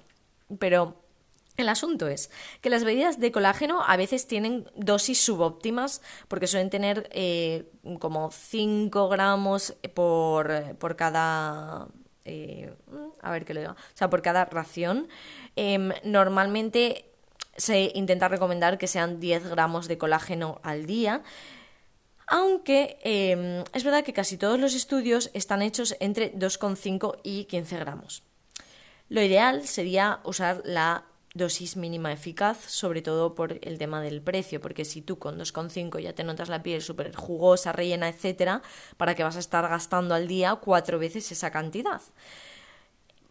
Pero 0.60 1.04
el 1.56 1.70
asunto 1.70 2.08
es 2.08 2.32
que 2.62 2.72
las 2.72 2.84
bebidas 2.84 3.20
de 3.20 3.32
colágeno 3.32 3.84
a 3.86 3.96
veces 3.96 4.26
tienen 4.26 4.66
dosis 4.76 5.20
subóptimas 5.20 6.02
porque 6.28 6.48
suelen 6.48 6.72
tener 6.72 7.08
eh, 7.12 7.72
como 8.00 8.32
5 8.32 9.10
gramos 9.10 9.76
por, 9.94 10.76
por 10.78 10.96
cada... 10.96 11.88
Eh, 12.26 12.74
a 13.22 13.32
ver 13.32 13.46
qué 13.46 13.54
le 13.54 13.62
digo. 13.62 13.74
O 13.74 13.98
sea, 13.98 14.10
por 14.10 14.22
cada 14.22 14.46
ración. 14.46 15.08
Em, 15.56 15.92
normalmente 16.04 17.06
se 17.56 17.92
intenta 17.94 18.28
recomendar 18.28 18.78
que 18.78 18.88
sean 18.88 19.20
10 19.20 19.48
gramos 19.50 19.88
de 19.88 19.98
colágeno 19.98 20.60
al 20.64 20.86
día. 20.86 21.22
Aunque 22.28 22.98
em, 23.04 23.64
es 23.74 23.84
verdad 23.84 24.04
que 24.04 24.14
casi 24.14 24.38
todos 24.38 24.60
los 24.60 24.74
estudios 24.74 25.30
están 25.34 25.62
hechos 25.62 25.96
entre 26.00 26.34
2,5 26.34 27.20
y 27.24 27.46
15 27.46 27.78
gramos. 27.78 28.24
Lo 29.10 29.22
ideal 29.22 29.68
sería 29.68 30.20
usar 30.24 30.62
la 30.64 31.04
dosis 31.34 31.78
mínima 31.78 32.12
eficaz, 32.12 32.58
sobre 32.68 33.02
todo 33.02 33.34
por 33.34 33.60
el 33.62 33.78
tema 33.78 34.02
del 34.02 34.22
precio, 34.22 34.62
porque 34.62 34.86
si 34.86 35.02
tú 35.02 35.18
con 35.18 35.40
2,5 35.40 36.00
ya 36.00 36.14
te 36.14 36.24
notas 36.24 36.50
la 36.50 36.62
piel 36.62 36.82
súper 36.82 37.16
jugosa, 37.16 37.72
rellena, 37.72 38.08
etcétera, 38.08 38.62
¿para 38.98 39.16
qué 39.16 39.24
vas 39.24 39.36
a 39.36 39.40
estar 39.40 39.68
gastando 39.68 40.14
al 40.14 40.28
día 40.28 40.56
cuatro 40.56 41.00
veces 41.00 41.32
esa 41.32 41.52
cantidad? 41.52 42.02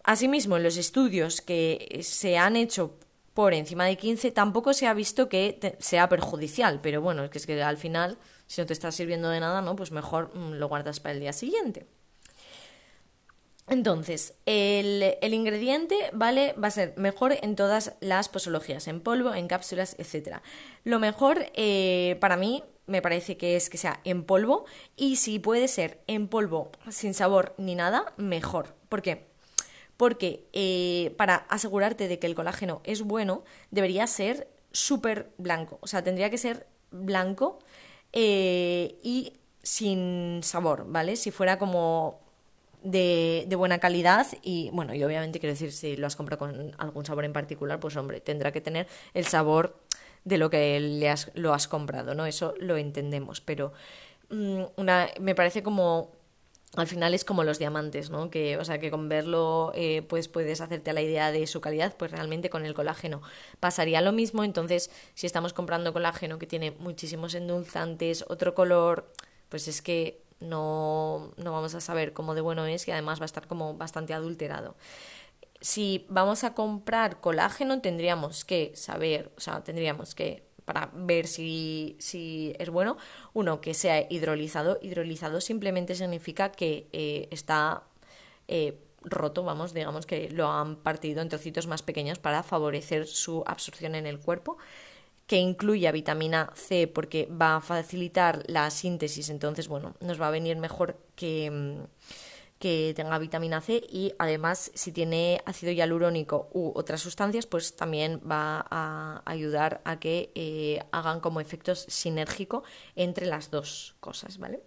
Asimismo, 0.04 0.56
en 0.56 0.64
los 0.64 0.76
estudios 0.76 1.40
que 1.40 2.00
se 2.02 2.36
han 2.36 2.56
hecho 2.56 2.98
por 3.34 3.54
encima 3.54 3.86
de 3.86 3.96
15 3.96 4.32
tampoco 4.32 4.74
se 4.74 4.86
ha 4.86 4.94
visto 4.94 5.28
que 5.28 5.76
sea 5.78 6.08
perjudicial, 6.08 6.80
pero 6.82 7.00
bueno, 7.00 7.24
es 7.24 7.30
que, 7.30 7.38
es 7.38 7.46
que 7.46 7.62
al 7.62 7.76
final, 7.76 8.18
si 8.46 8.60
no 8.60 8.66
te 8.66 8.72
está 8.72 8.90
sirviendo 8.90 9.28
de 9.30 9.40
nada, 9.40 9.62
¿no? 9.62 9.76
Pues 9.76 9.92
mejor 9.92 10.34
mm, 10.34 10.54
lo 10.54 10.68
guardas 10.68 11.00
para 11.00 11.14
el 11.14 11.20
día 11.20 11.32
siguiente. 11.32 11.86
Entonces, 13.68 14.34
el, 14.44 15.16
ingrediente, 15.22 15.96
¿vale? 16.12 16.54
Va 16.54 16.68
a 16.68 16.72
ser 16.72 16.94
mejor 16.96 17.36
en 17.40 17.56
todas 17.56 17.94
las 18.00 18.28
posologías, 18.28 18.88
en 18.88 19.00
polvo, 19.00 19.34
en 19.34 19.48
cápsulas, 19.48 19.96
etc. 19.98 20.38
Lo 20.84 20.98
mejor 20.98 21.46
eh, 21.54 22.16
para 22.20 22.36
mí 22.36 22.64
me 22.86 23.00
parece 23.00 23.36
que 23.36 23.56
es 23.56 23.70
que 23.70 23.78
sea 23.78 24.00
en 24.04 24.24
polvo 24.24 24.64
y 24.96 25.16
si 25.16 25.38
puede 25.38 25.68
ser 25.68 26.02
en 26.06 26.28
polvo 26.28 26.72
sin 26.90 27.14
sabor 27.14 27.54
ni 27.56 27.74
nada, 27.74 28.12
mejor. 28.16 28.74
¿Por 28.88 29.02
qué? 29.02 29.26
Porque 29.96 30.48
eh, 30.52 31.14
para 31.16 31.36
asegurarte 31.36 32.08
de 32.08 32.18
que 32.18 32.26
el 32.26 32.34
colágeno 32.34 32.80
es 32.84 33.02
bueno, 33.02 33.44
debería 33.70 34.06
ser 34.06 34.48
súper 34.72 35.30
blanco. 35.38 35.78
O 35.80 35.86
sea, 35.86 36.02
tendría 36.02 36.30
que 36.30 36.38
ser 36.38 36.66
blanco 36.90 37.60
eh, 38.12 38.98
y 39.02 39.34
sin 39.62 40.40
sabor, 40.42 40.86
¿vale? 40.88 41.14
Si 41.16 41.30
fuera 41.30 41.58
como 41.58 42.21
de, 42.82 43.46
buena 43.56 43.78
calidad 43.78 44.26
y 44.42 44.70
bueno, 44.72 44.94
y 44.94 45.02
obviamente 45.04 45.40
quiero 45.40 45.52
decir, 45.52 45.72
si 45.72 45.96
lo 45.96 46.06
has 46.06 46.16
comprado 46.16 46.38
con 46.38 46.72
algún 46.78 47.04
sabor 47.04 47.24
en 47.24 47.32
particular, 47.32 47.80
pues 47.80 47.96
hombre, 47.96 48.20
tendrá 48.20 48.52
que 48.52 48.60
tener 48.60 48.86
el 49.14 49.26
sabor 49.26 49.76
de 50.24 50.38
lo 50.38 50.50
que 50.50 50.78
le 50.80 51.08
has, 51.08 51.30
lo 51.34 51.52
has 51.54 51.68
comprado, 51.68 52.14
¿no? 52.14 52.26
Eso 52.26 52.54
lo 52.58 52.76
entendemos, 52.76 53.40
pero 53.40 53.72
mm, 54.30 54.62
una, 54.76 55.08
me 55.20 55.34
parece 55.34 55.62
como 55.62 56.10
al 56.76 56.86
final 56.86 57.12
es 57.12 57.24
como 57.24 57.44
los 57.44 57.58
diamantes, 57.58 58.08
¿no? 58.08 58.30
Que, 58.30 58.56
o 58.56 58.64
sea, 58.64 58.78
que 58.78 58.90
con 58.90 59.08
verlo 59.08 59.72
eh, 59.74 60.02
pues 60.08 60.28
puedes 60.28 60.60
hacerte 60.62 60.90
a 60.90 60.94
la 60.94 61.02
idea 61.02 61.30
de 61.30 61.46
su 61.46 61.60
calidad, 61.60 61.94
pues 61.98 62.10
realmente 62.10 62.48
con 62.48 62.64
el 62.64 62.72
colágeno 62.72 63.20
pasaría 63.60 64.00
lo 64.00 64.12
mismo. 64.12 64.42
Entonces, 64.42 64.90
si 65.14 65.26
estamos 65.26 65.52
comprando 65.52 65.92
colágeno 65.92 66.38
que 66.38 66.46
tiene 66.46 66.70
muchísimos 66.70 67.34
endulzantes, 67.34 68.24
otro 68.28 68.54
color, 68.54 69.12
pues 69.50 69.68
es 69.68 69.82
que 69.82 70.22
no, 70.42 71.32
no 71.36 71.52
vamos 71.52 71.74
a 71.74 71.80
saber 71.80 72.12
cómo 72.12 72.34
de 72.34 72.40
bueno 72.40 72.66
es 72.66 72.86
y 72.88 72.90
además 72.90 73.20
va 73.20 73.24
a 73.24 73.26
estar 73.26 73.46
como 73.46 73.74
bastante 73.74 74.14
adulterado. 74.14 74.76
Si 75.60 76.06
vamos 76.08 76.44
a 76.44 76.54
comprar 76.54 77.20
colágeno, 77.20 77.80
tendríamos 77.80 78.44
que 78.44 78.72
saber, 78.74 79.32
o 79.36 79.40
sea, 79.40 79.62
tendríamos 79.62 80.14
que 80.14 80.44
para 80.64 80.90
ver 80.94 81.26
si, 81.26 81.96
si, 81.98 82.54
es 82.58 82.70
bueno. 82.70 82.96
Uno, 83.32 83.60
que 83.60 83.74
sea 83.74 84.06
hidrolizado. 84.08 84.78
Hidrolizado 84.80 85.40
simplemente 85.40 85.94
significa 85.94 86.52
que 86.52 86.88
eh, 86.92 87.28
está 87.30 87.82
eh, 88.48 88.78
roto, 89.02 89.42
vamos, 89.42 89.74
digamos 89.74 90.06
que 90.06 90.30
lo 90.30 90.50
han 90.50 90.76
partido 90.76 91.22
en 91.22 91.28
trocitos 91.28 91.66
más 91.66 91.82
pequeños 91.82 92.18
para 92.18 92.42
favorecer 92.42 93.06
su 93.06 93.42
absorción 93.46 93.94
en 93.94 94.06
el 94.06 94.20
cuerpo 94.20 94.58
que 95.26 95.36
incluya 95.38 95.92
vitamina 95.92 96.50
C 96.54 96.86
porque 96.88 97.26
va 97.26 97.56
a 97.56 97.60
facilitar 97.60 98.42
la 98.46 98.70
síntesis, 98.70 99.30
entonces, 99.30 99.68
bueno, 99.68 99.94
nos 100.00 100.20
va 100.20 100.28
a 100.28 100.30
venir 100.30 100.56
mejor 100.56 100.96
que, 101.14 101.50
mm, 101.50 101.84
que 102.58 102.92
tenga 102.94 103.18
vitamina 103.18 103.60
C 103.60 103.82
y 103.90 104.14
además 104.18 104.70
si 104.74 104.92
tiene 104.92 105.42
ácido 105.46 105.72
hialurónico 105.72 106.48
u 106.52 106.70
otras 106.76 107.00
sustancias, 107.00 107.46
pues 107.46 107.74
también 107.74 108.20
va 108.20 108.64
a 108.70 109.22
ayudar 109.24 109.80
a 109.84 109.98
que 109.98 110.30
eh, 110.34 110.84
hagan 110.92 111.18
como 111.18 111.40
efectos 111.40 111.80
sinérgico 111.88 112.62
entre 112.94 113.26
las 113.26 113.50
dos 113.50 113.96
cosas, 113.98 114.38
¿vale? 114.38 114.62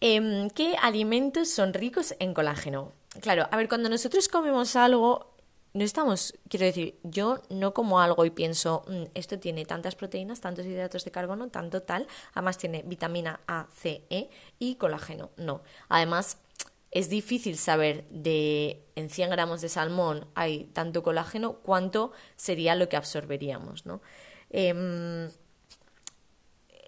Em, 0.00 0.48
¿Qué 0.50 0.76
alimentos 0.80 1.50
son 1.50 1.74
ricos 1.74 2.14
en 2.18 2.32
colágeno? 2.32 2.92
Claro, 3.20 3.46
a 3.50 3.56
ver, 3.56 3.68
cuando 3.68 3.88
nosotros 3.88 4.28
comemos 4.28 4.76
algo, 4.76 5.33
no 5.74 5.82
estamos, 5.82 6.34
quiero 6.48 6.66
decir, 6.66 6.98
yo 7.02 7.42
no 7.50 7.74
como 7.74 8.00
algo 8.00 8.24
y 8.24 8.30
pienso, 8.30 8.84
mm, 8.86 9.02
esto 9.14 9.40
tiene 9.40 9.64
tantas 9.64 9.96
proteínas, 9.96 10.40
tantos 10.40 10.64
hidratos 10.64 11.04
de 11.04 11.10
carbono, 11.10 11.48
tanto 11.48 11.82
tal, 11.82 12.06
además 12.32 12.58
tiene 12.58 12.82
vitamina 12.82 13.40
A, 13.48 13.66
C, 13.74 14.04
E 14.08 14.30
y 14.60 14.76
colágeno. 14.76 15.30
No. 15.36 15.62
Además, 15.88 16.38
es 16.92 17.08
difícil 17.10 17.58
saber 17.58 18.04
de 18.08 18.84
en 18.94 19.10
100 19.10 19.30
gramos 19.30 19.60
de 19.62 19.68
salmón 19.68 20.26
hay 20.36 20.66
tanto 20.72 21.02
colágeno, 21.02 21.54
cuánto 21.54 22.12
sería 22.36 22.76
lo 22.76 22.88
que 22.88 22.96
absorberíamos, 22.96 23.84
¿no? 23.84 24.00
Em, 24.50 25.28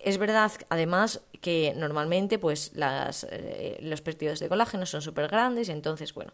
es 0.04 0.18
verdad, 0.18 0.52
además, 0.68 1.22
que 1.40 1.74
normalmente 1.76 2.38
pues 2.38 2.72
las, 2.74 3.26
eh, 3.30 3.78
los 3.80 4.00
pérdidos 4.00 4.38
de 4.38 4.48
colágeno 4.48 4.86
son 4.86 5.02
súper 5.02 5.26
grandes 5.28 5.68
entonces, 5.68 6.14
bueno, 6.14 6.32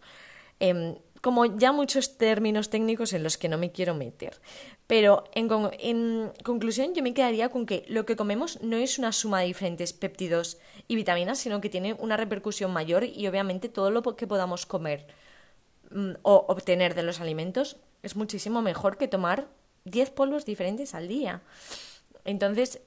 Em, 0.63 0.95
como 1.23 1.47
ya 1.47 1.71
muchos 1.71 2.19
términos 2.19 2.69
técnicos 2.69 3.13
en 3.13 3.23
los 3.23 3.39
que 3.39 3.49
no 3.49 3.57
me 3.57 3.71
quiero 3.71 3.95
meter. 3.95 4.41
Pero 4.89 5.25
en, 5.33 6.33
conclusión 6.43 6.95
yo 6.95 7.03
me 7.03 7.15
quedaría 7.15 7.49
con 7.49 7.65
que 7.65 7.85
lo 7.89 8.05
que 8.05 8.17
comemos 8.17 8.61
no 8.61 8.77
es 8.77 8.99
una 8.99 9.13
suma 9.13 9.41
de 9.41 9.47
diferentes 9.47 9.93
péptidos 9.93 10.59
y 10.89 10.97
vitaminas, 10.97 11.39
sino 11.39 11.61
que 11.61 11.71
tiene 11.71 11.95
una 11.95 12.17
repercusión 12.17 12.73
mayor 12.73 13.05
y 13.05 13.29
obviamente 13.29 13.69
todo 13.69 13.93
lo 13.93 14.03
que 14.03 14.27
podamos 14.27 14.67
comer 14.67 15.07
mm, 15.93 16.15
o 16.23 16.45
obtener 16.49 16.97
de 16.97 17.05
los 17.05 17.21
alimentos 17.21 17.77
es 18.03 18.17
muchísimo 18.17 18.61
mejor 18.61 18.99
que 18.99 19.07
tomar 19.07 19.47
10 19.85 20.11
polvos 20.11 20.45
diferentes 20.45 20.93
al 20.93 21.07
día. 21.07 21.43
Entonces, 22.25 22.81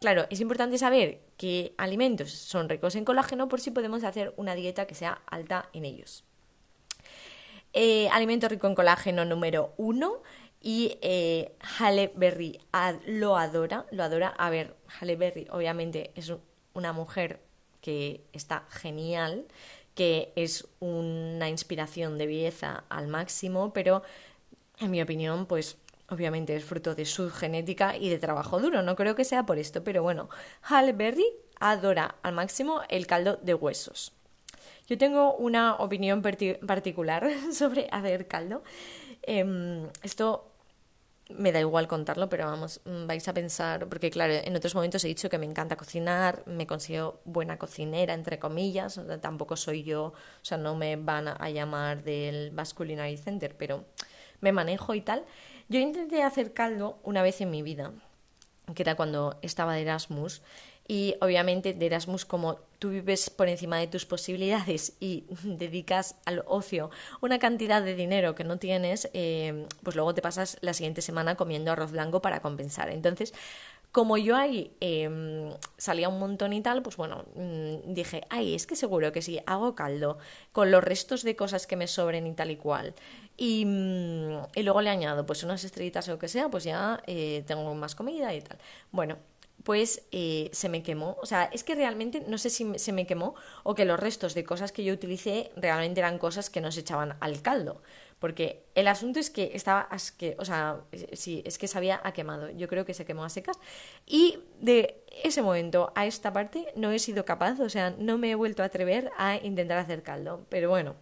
claro, 0.00 0.26
es 0.30 0.40
importante 0.40 0.78
saber 0.78 1.20
qué 1.36 1.74
alimentos 1.76 2.32
son 2.32 2.70
ricos 2.70 2.94
en 2.94 3.04
colágeno 3.04 3.48
por 3.48 3.60
si 3.60 3.70
podemos 3.70 4.04
hacer 4.04 4.32
una 4.38 4.54
dieta 4.54 4.86
que 4.86 4.94
sea 4.94 5.20
alta 5.26 5.68
en 5.74 5.84
ellos. 5.84 6.24
Eh, 7.72 8.08
alimento 8.10 8.48
rico 8.48 8.66
en 8.66 8.74
colágeno 8.74 9.24
número 9.24 9.74
uno. 9.76 10.22
Y 10.60 10.98
eh, 11.02 11.52
Halle 11.78 12.12
Berry 12.16 12.58
lo 13.06 13.36
adora, 13.36 13.86
lo 13.90 14.02
adora. 14.02 14.28
A 14.28 14.50
ver, 14.50 14.76
Halle 15.00 15.16
Berry 15.16 15.46
obviamente 15.50 16.10
es 16.16 16.32
una 16.74 16.92
mujer 16.92 17.40
que 17.80 18.24
está 18.32 18.64
genial, 18.68 19.46
que 19.94 20.32
es 20.36 20.66
una 20.80 21.48
inspiración 21.48 22.18
de 22.18 22.26
belleza 22.26 22.84
al 22.88 23.06
máximo, 23.06 23.72
pero 23.72 24.02
en 24.80 24.90
mi 24.90 25.00
opinión, 25.00 25.46
pues 25.46 25.78
obviamente 26.08 26.56
es 26.56 26.64
fruto 26.64 26.94
de 26.94 27.04
su 27.04 27.30
genética 27.30 27.96
y 27.96 28.08
de 28.08 28.18
trabajo 28.18 28.60
duro. 28.60 28.82
No 28.82 28.96
creo 28.96 29.14
que 29.14 29.24
sea 29.24 29.46
por 29.46 29.58
esto, 29.58 29.84
pero 29.84 30.02
bueno, 30.02 30.28
Halle 30.62 30.92
Berry 30.92 31.26
adora 31.60 32.16
al 32.22 32.32
máximo 32.34 32.82
el 32.88 33.06
caldo 33.06 33.38
de 33.42 33.54
huesos. 33.54 34.12
Yo 34.88 34.96
tengo 34.96 35.34
una 35.34 35.74
opinión 35.76 36.22
particular 36.22 37.28
sobre 37.52 37.88
hacer 37.92 38.26
caldo. 38.26 38.62
Em, 39.22 39.86
esto 40.02 40.50
me 41.28 41.52
da 41.52 41.60
igual 41.60 41.86
contarlo, 41.88 42.30
pero 42.30 42.46
vamos, 42.46 42.80
mm, 42.86 43.06
vais 43.06 43.28
a 43.28 43.34
pensar, 43.34 43.86
porque 43.88 44.10
claro, 44.10 44.32
en 44.32 44.56
otros 44.56 44.74
momentos 44.74 45.04
he 45.04 45.08
dicho 45.08 45.28
que 45.28 45.36
me 45.36 45.44
encanta 45.44 45.76
cocinar, 45.76 46.42
me 46.46 46.66
considero 46.66 47.20
buena 47.26 47.58
cocinera, 47.58 48.14
entre 48.14 48.38
comillas, 48.38 48.98
tampoco 49.20 49.56
soy 49.56 49.82
yo, 49.82 50.04
o 50.06 50.14
sea, 50.42 50.56
no 50.56 50.74
me 50.74 50.96
van 50.96 51.28
a 51.28 51.50
llamar 51.50 52.02
del 52.02 52.50
Basque 52.50 52.78
Culinary 52.78 53.18
Center, 53.18 53.54
pero 53.58 53.84
me 54.40 54.52
manejo 54.52 54.94
y 54.94 55.02
tal. 55.02 55.26
Yo 55.68 55.78
intenté 55.80 56.22
hacer 56.22 56.54
caldo 56.54 56.98
una 57.02 57.20
vez 57.20 57.42
en 57.42 57.50
mi 57.50 57.62
vida 57.62 57.92
que 58.74 58.82
era 58.82 58.94
cuando 58.94 59.38
estaba 59.42 59.74
de 59.74 59.82
Erasmus. 59.82 60.42
Y 60.90 61.16
obviamente 61.20 61.74
de 61.74 61.86
Erasmus, 61.86 62.24
como 62.24 62.56
tú 62.78 62.88
vives 62.88 63.28
por 63.28 63.48
encima 63.48 63.76
de 63.76 63.88
tus 63.88 64.06
posibilidades 64.06 64.94
y 65.00 65.24
dedicas 65.42 66.16
al 66.24 66.42
ocio 66.46 66.90
una 67.20 67.38
cantidad 67.38 67.82
de 67.82 67.94
dinero 67.94 68.34
que 68.34 68.44
no 68.44 68.58
tienes, 68.58 69.10
eh, 69.12 69.66
pues 69.82 69.96
luego 69.96 70.14
te 70.14 70.22
pasas 70.22 70.56
la 70.62 70.72
siguiente 70.72 71.02
semana 71.02 71.34
comiendo 71.34 71.72
arroz 71.72 71.92
blanco 71.92 72.22
para 72.22 72.40
compensar. 72.40 72.88
Entonces, 72.88 73.34
como 73.98 74.16
yo 74.16 74.36
ahí 74.36 74.76
em, 74.78 75.50
salía 75.76 76.08
un 76.08 76.20
montón 76.20 76.52
y 76.52 76.60
tal, 76.60 76.82
pues 76.82 76.96
bueno, 76.96 77.24
mm, 77.34 77.92
dije, 77.94 78.22
ay, 78.30 78.54
es 78.54 78.64
que 78.64 78.76
seguro 78.76 79.10
que 79.10 79.22
si 79.22 79.40
hago 79.44 79.74
caldo 79.74 80.18
con 80.52 80.70
los 80.70 80.84
restos 80.84 81.24
de 81.24 81.34
cosas 81.34 81.66
que 81.66 81.74
me 81.74 81.88
sobren 81.88 82.24
y 82.28 82.32
tal 82.32 82.52
y 82.52 82.56
cual, 82.56 82.94
y, 83.36 83.64
mm, 83.66 84.38
y 84.54 84.62
luego 84.62 84.82
le 84.82 84.90
añado 84.90 85.26
pues 85.26 85.42
unas 85.42 85.64
estrellitas 85.64 86.06
o 86.08 86.12
lo 86.12 86.18
que 86.20 86.28
sea, 86.28 86.48
pues 86.48 86.62
ya 86.62 87.02
eh, 87.08 87.42
tengo 87.48 87.74
más 87.74 87.96
comida 87.96 88.32
y 88.36 88.40
tal. 88.40 88.58
Bueno, 88.92 89.16
pues 89.64 90.02
eh, 90.12 90.48
se 90.52 90.68
me 90.68 90.84
quemó. 90.84 91.16
O 91.20 91.26
sea, 91.26 91.50
es 91.52 91.64
que 91.64 91.74
realmente 91.74 92.22
no 92.28 92.38
sé 92.38 92.50
si 92.50 92.78
se 92.78 92.92
me 92.92 93.04
quemó 93.04 93.34
o 93.64 93.74
que 93.74 93.84
los 93.84 93.98
restos 93.98 94.34
de 94.34 94.44
cosas 94.44 94.70
que 94.70 94.84
yo 94.84 94.94
utilicé 94.94 95.50
realmente 95.56 95.98
eran 95.98 96.18
cosas 96.18 96.50
que 96.50 96.60
no 96.60 96.70
se 96.70 96.80
echaban 96.80 97.16
al 97.18 97.42
caldo. 97.42 97.82
Porque 98.18 98.64
el 98.74 98.88
asunto 98.88 99.20
es 99.20 99.30
que 99.30 99.52
estaba 99.54 99.82
asque, 99.82 100.36
o 100.38 100.44
sea, 100.44 100.80
sí, 101.12 101.42
es 101.46 101.56
que 101.58 101.68
se 101.68 101.78
había 101.78 102.00
quemado. 102.14 102.50
Yo 102.50 102.66
creo 102.68 102.84
que 102.84 102.94
se 102.94 103.04
quemó 103.04 103.24
a 103.24 103.28
secas. 103.28 103.58
Y 104.06 104.40
de 104.60 105.04
ese 105.22 105.42
momento 105.42 105.92
a 105.94 106.06
esta 106.06 106.32
parte 106.32 106.66
no 106.74 106.90
he 106.90 106.98
sido 106.98 107.24
capaz, 107.24 107.60
o 107.60 107.68
sea, 107.68 107.90
no 107.90 108.18
me 108.18 108.30
he 108.30 108.34
vuelto 108.34 108.62
a 108.62 108.66
atrever 108.66 109.10
a 109.18 109.36
intentar 109.36 109.78
hacer 109.78 110.02
caldo. 110.02 110.46
Pero 110.48 110.68
bueno, 110.68 110.96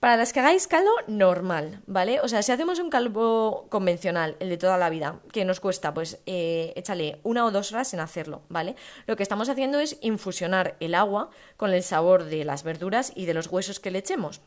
para 0.00 0.16
las 0.16 0.32
que 0.32 0.40
hagáis 0.40 0.66
caldo, 0.66 0.90
normal, 1.08 1.82
¿vale? 1.86 2.20
O 2.20 2.28
sea, 2.28 2.42
si 2.42 2.50
hacemos 2.50 2.78
un 2.78 2.88
caldo 2.88 3.66
convencional, 3.68 4.34
el 4.40 4.48
de 4.48 4.56
toda 4.56 4.78
la 4.78 4.88
vida, 4.88 5.20
que 5.30 5.44
nos 5.44 5.60
cuesta, 5.60 5.92
pues 5.92 6.22
eh, 6.24 6.72
échale 6.74 7.20
una 7.22 7.44
o 7.44 7.50
dos 7.50 7.70
horas 7.72 7.92
en 7.92 8.00
hacerlo, 8.00 8.40
¿vale? 8.48 8.76
Lo 9.06 9.16
que 9.16 9.22
estamos 9.22 9.50
haciendo 9.50 9.78
es 9.78 9.98
infusionar 10.00 10.76
el 10.80 10.94
agua 10.94 11.28
con 11.58 11.74
el 11.74 11.82
sabor 11.82 12.24
de 12.24 12.46
las 12.46 12.62
verduras 12.62 13.12
y 13.14 13.26
de 13.26 13.34
los 13.34 13.48
huesos 13.48 13.78
que 13.78 13.90
le 13.90 13.98
echemos. 13.98 14.40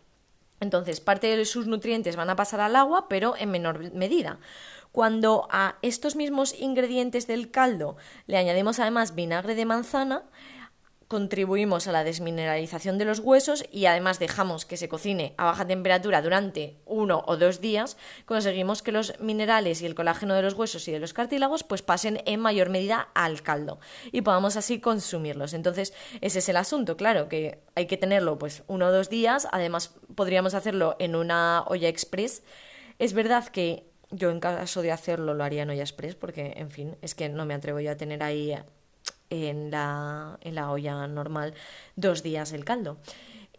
Entonces, 0.63 0.99
parte 0.99 1.35
de 1.35 1.45
sus 1.45 1.67
nutrientes 1.67 2.15
van 2.15 2.29
a 2.29 2.35
pasar 2.35 2.61
al 2.61 2.75
agua, 2.75 3.07
pero 3.07 3.35
en 3.37 3.51
menor 3.51 3.93
medida. 3.93 4.39
Cuando 4.91 5.47
a 5.51 5.75
estos 5.81 6.15
mismos 6.15 6.59
ingredientes 6.59 7.27
del 7.27 7.51
caldo 7.51 7.97
le 8.27 8.37
añadimos 8.37 8.79
además 8.79 9.13
vinagre 9.13 9.55
de 9.55 9.65
manzana, 9.65 10.23
contribuimos 11.07 11.87
a 11.87 11.91
la 11.91 12.03
desmineralización 12.03 12.97
de 12.97 13.05
los 13.05 13.19
huesos 13.19 13.65
y 13.71 13.85
además 13.85 14.19
dejamos 14.19 14.65
que 14.65 14.77
se 14.77 14.89
cocine 14.89 15.33
a 15.37 15.45
baja 15.45 15.67
temperatura 15.67 16.21
durante 16.21 16.77
uno 16.85 17.23
o 17.27 17.37
dos 17.37 17.61
días, 17.61 17.97
conseguimos 18.25 18.81
que 18.81 18.91
los 18.91 19.19
minerales 19.19 19.81
y 19.81 19.85
el 19.85 19.95
colágeno 19.95 20.33
de 20.33 20.41
los 20.41 20.53
huesos 20.53 20.87
y 20.87 20.91
de 20.91 20.99
los 20.99 21.13
cartílagos 21.13 21.63
pues 21.63 21.81
pasen 21.81 22.21
en 22.25 22.39
mayor 22.39 22.69
medida 22.69 23.09
al 23.13 23.41
caldo 23.41 23.79
y 24.11 24.21
podamos 24.21 24.57
así 24.57 24.79
consumirlos. 24.79 25.53
Entonces, 25.53 25.93
ese 26.21 26.39
es 26.39 26.49
el 26.49 26.57
asunto, 26.57 26.97
claro, 26.97 27.29
que 27.29 27.59
hay 27.75 27.87
que 27.87 27.97
tenerlo 27.97 28.37
pues 28.37 28.63
uno 28.67 28.87
o 28.87 28.91
dos 28.91 29.09
días, 29.09 29.47
además 29.51 29.95
podríamos 30.15 30.53
hacerlo 30.53 30.95
en 30.99 31.15
una 31.15 31.63
olla 31.67 31.89
express. 31.89 32.43
Es 32.99 33.13
verdad 33.13 33.47
que 33.47 33.85
yo 34.11 34.29
en 34.29 34.39
caso 34.39 34.81
de 34.81 34.91
hacerlo 34.91 35.33
lo 35.33 35.43
haría 35.43 35.63
en 35.63 35.69
olla 35.71 35.81
express 35.81 36.15
porque, 36.15 36.53
en 36.57 36.69
fin, 36.69 36.97
es 37.01 37.15
que 37.15 37.29
no 37.29 37.45
me 37.45 37.53
atrevo 37.53 37.79
yo 37.79 37.91
a 37.91 37.97
tener 37.97 38.23
ahí 38.23 38.55
en 39.33 39.71
la, 39.71 40.37
en 40.41 40.55
la 40.55 40.71
olla 40.71 41.07
normal 41.07 41.53
dos 41.95 42.23
días 42.23 42.53
el 42.53 42.65
caldo. 42.65 42.97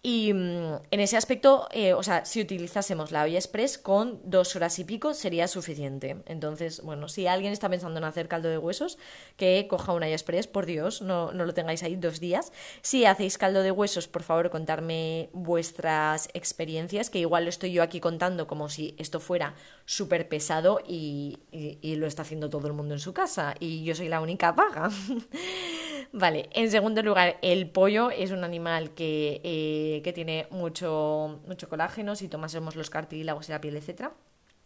Y 0.06 0.34
mm, 0.34 0.82
en 0.90 1.00
ese 1.00 1.16
aspecto, 1.16 1.66
eh, 1.70 1.94
o 1.94 2.02
sea, 2.02 2.26
si 2.26 2.38
utilizásemos 2.42 3.10
la 3.10 3.22
olla 3.22 3.38
express 3.38 3.78
con 3.78 4.20
dos 4.22 4.54
horas 4.54 4.78
y 4.78 4.84
pico 4.84 5.14
sería 5.14 5.48
suficiente. 5.48 6.18
Entonces, 6.26 6.82
bueno, 6.82 7.08
si 7.08 7.26
alguien 7.26 7.54
está 7.54 7.70
pensando 7.70 7.96
en 8.00 8.04
hacer 8.04 8.28
caldo 8.28 8.50
de 8.50 8.58
huesos, 8.58 8.98
que 9.38 9.66
coja 9.66 9.94
una 9.94 10.04
olla 10.04 10.14
express, 10.14 10.46
por 10.46 10.66
Dios, 10.66 11.00
no, 11.00 11.32
no 11.32 11.46
lo 11.46 11.54
tengáis 11.54 11.82
ahí 11.82 11.96
dos 11.96 12.20
días. 12.20 12.52
Si 12.82 13.06
hacéis 13.06 13.38
caldo 13.38 13.62
de 13.62 13.70
huesos, 13.70 14.06
por 14.06 14.22
favor, 14.22 14.50
contarme 14.50 15.30
vuestras 15.32 16.28
experiencias, 16.34 17.08
que 17.08 17.20
igual 17.20 17.44
lo 17.44 17.48
estoy 17.48 17.72
yo 17.72 17.82
aquí 17.82 17.98
contando 17.98 18.46
como 18.46 18.68
si 18.68 18.94
esto 18.98 19.20
fuera 19.20 19.54
súper 19.86 20.28
pesado 20.28 20.80
y, 20.86 21.38
y 21.50 21.96
lo 21.96 22.06
está 22.06 22.20
haciendo 22.20 22.50
todo 22.50 22.66
el 22.66 22.74
mundo 22.74 22.92
en 22.92 23.00
su 23.00 23.14
casa 23.14 23.54
y 23.58 23.84
yo 23.84 23.94
soy 23.94 24.10
la 24.10 24.20
única 24.20 24.52
vaga. 24.52 24.90
Vale, 26.12 26.48
en 26.52 26.70
segundo 26.70 27.02
lugar, 27.02 27.38
el 27.42 27.68
pollo 27.68 28.10
es 28.10 28.30
un 28.30 28.44
animal 28.44 28.90
que, 28.94 29.40
eh, 29.42 29.93
que 30.02 30.12
tiene 30.12 30.46
mucho, 30.50 31.40
mucho 31.46 31.68
colágeno, 31.68 32.16
si 32.16 32.28
tomásemos 32.28 32.76
los 32.76 32.90
cartílagos 32.90 33.48
y 33.48 33.52
la 33.52 33.60
piel, 33.60 33.76
etc. 33.76 34.10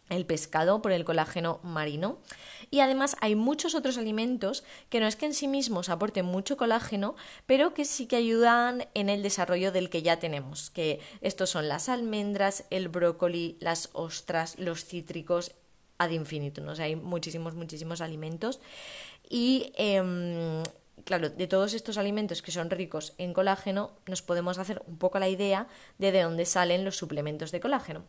El 0.09 0.25
pescado 0.25 0.81
por 0.81 0.91
el 0.91 1.05
colágeno 1.05 1.59
marino. 1.63 2.17
Y 2.71 2.79
además 2.79 3.15
hay 3.21 3.35
muchos 3.35 3.75
otros 3.75 3.97
alimentos 3.97 4.63
que 4.89 4.99
no 4.99 5.07
es 5.07 5.15
que 5.15 5.27
en 5.27 5.33
sí 5.33 5.47
mismos 5.47 5.89
aporten 5.89 6.25
mucho 6.25 6.57
colágeno, 6.57 7.15
pero 7.45 7.73
que 7.73 7.85
sí 7.85 8.07
que 8.07 8.15
ayudan 8.15 8.87
en 8.95 9.09
el 9.09 9.21
desarrollo 9.21 9.71
del 9.71 9.89
que 9.89 10.01
ya 10.01 10.17
tenemos. 10.17 10.71
Que 10.71 10.99
estos 11.21 11.51
son 11.51 11.67
las 11.67 11.89
almendras, 11.89 12.65
el 12.71 12.87
brócoli, 12.87 13.57
las 13.59 13.89
ostras, 13.93 14.57
los 14.57 14.83
cítricos, 14.83 15.53
ad 15.99 16.09
infinitum. 16.09 16.65
¿no? 16.65 16.71
O 16.71 16.75
sea, 16.75 16.85
hay 16.85 16.95
muchísimos, 16.95 17.53
muchísimos 17.53 18.01
alimentos. 18.01 18.59
Y 19.29 19.71
em, 19.75 20.63
claro, 21.05 21.29
de 21.29 21.47
todos 21.47 21.73
estos 21.73 21.97
alimentos 21.97 22.41
que 22.41 22.51
son 22.51 22.69
ricos 22.69 23.13
en 23.17 23.33
colágeno, 23.33 23.91
nos 24.05 24.21
podemos 24.21 24.57
hacer 24.57 24.81
un 24.87 24.97
poco 24.97 25.19
la 25.19 25.29
idea 25.29 25.67
de 25.97 26.11
de 26.11 26.23
dónde 26.23 26.45
salen 26.45 26.85
los 26.85 26.97
suplementos 26.97 27.51
de 27.51 27.59
colágeno. 27.59 28.03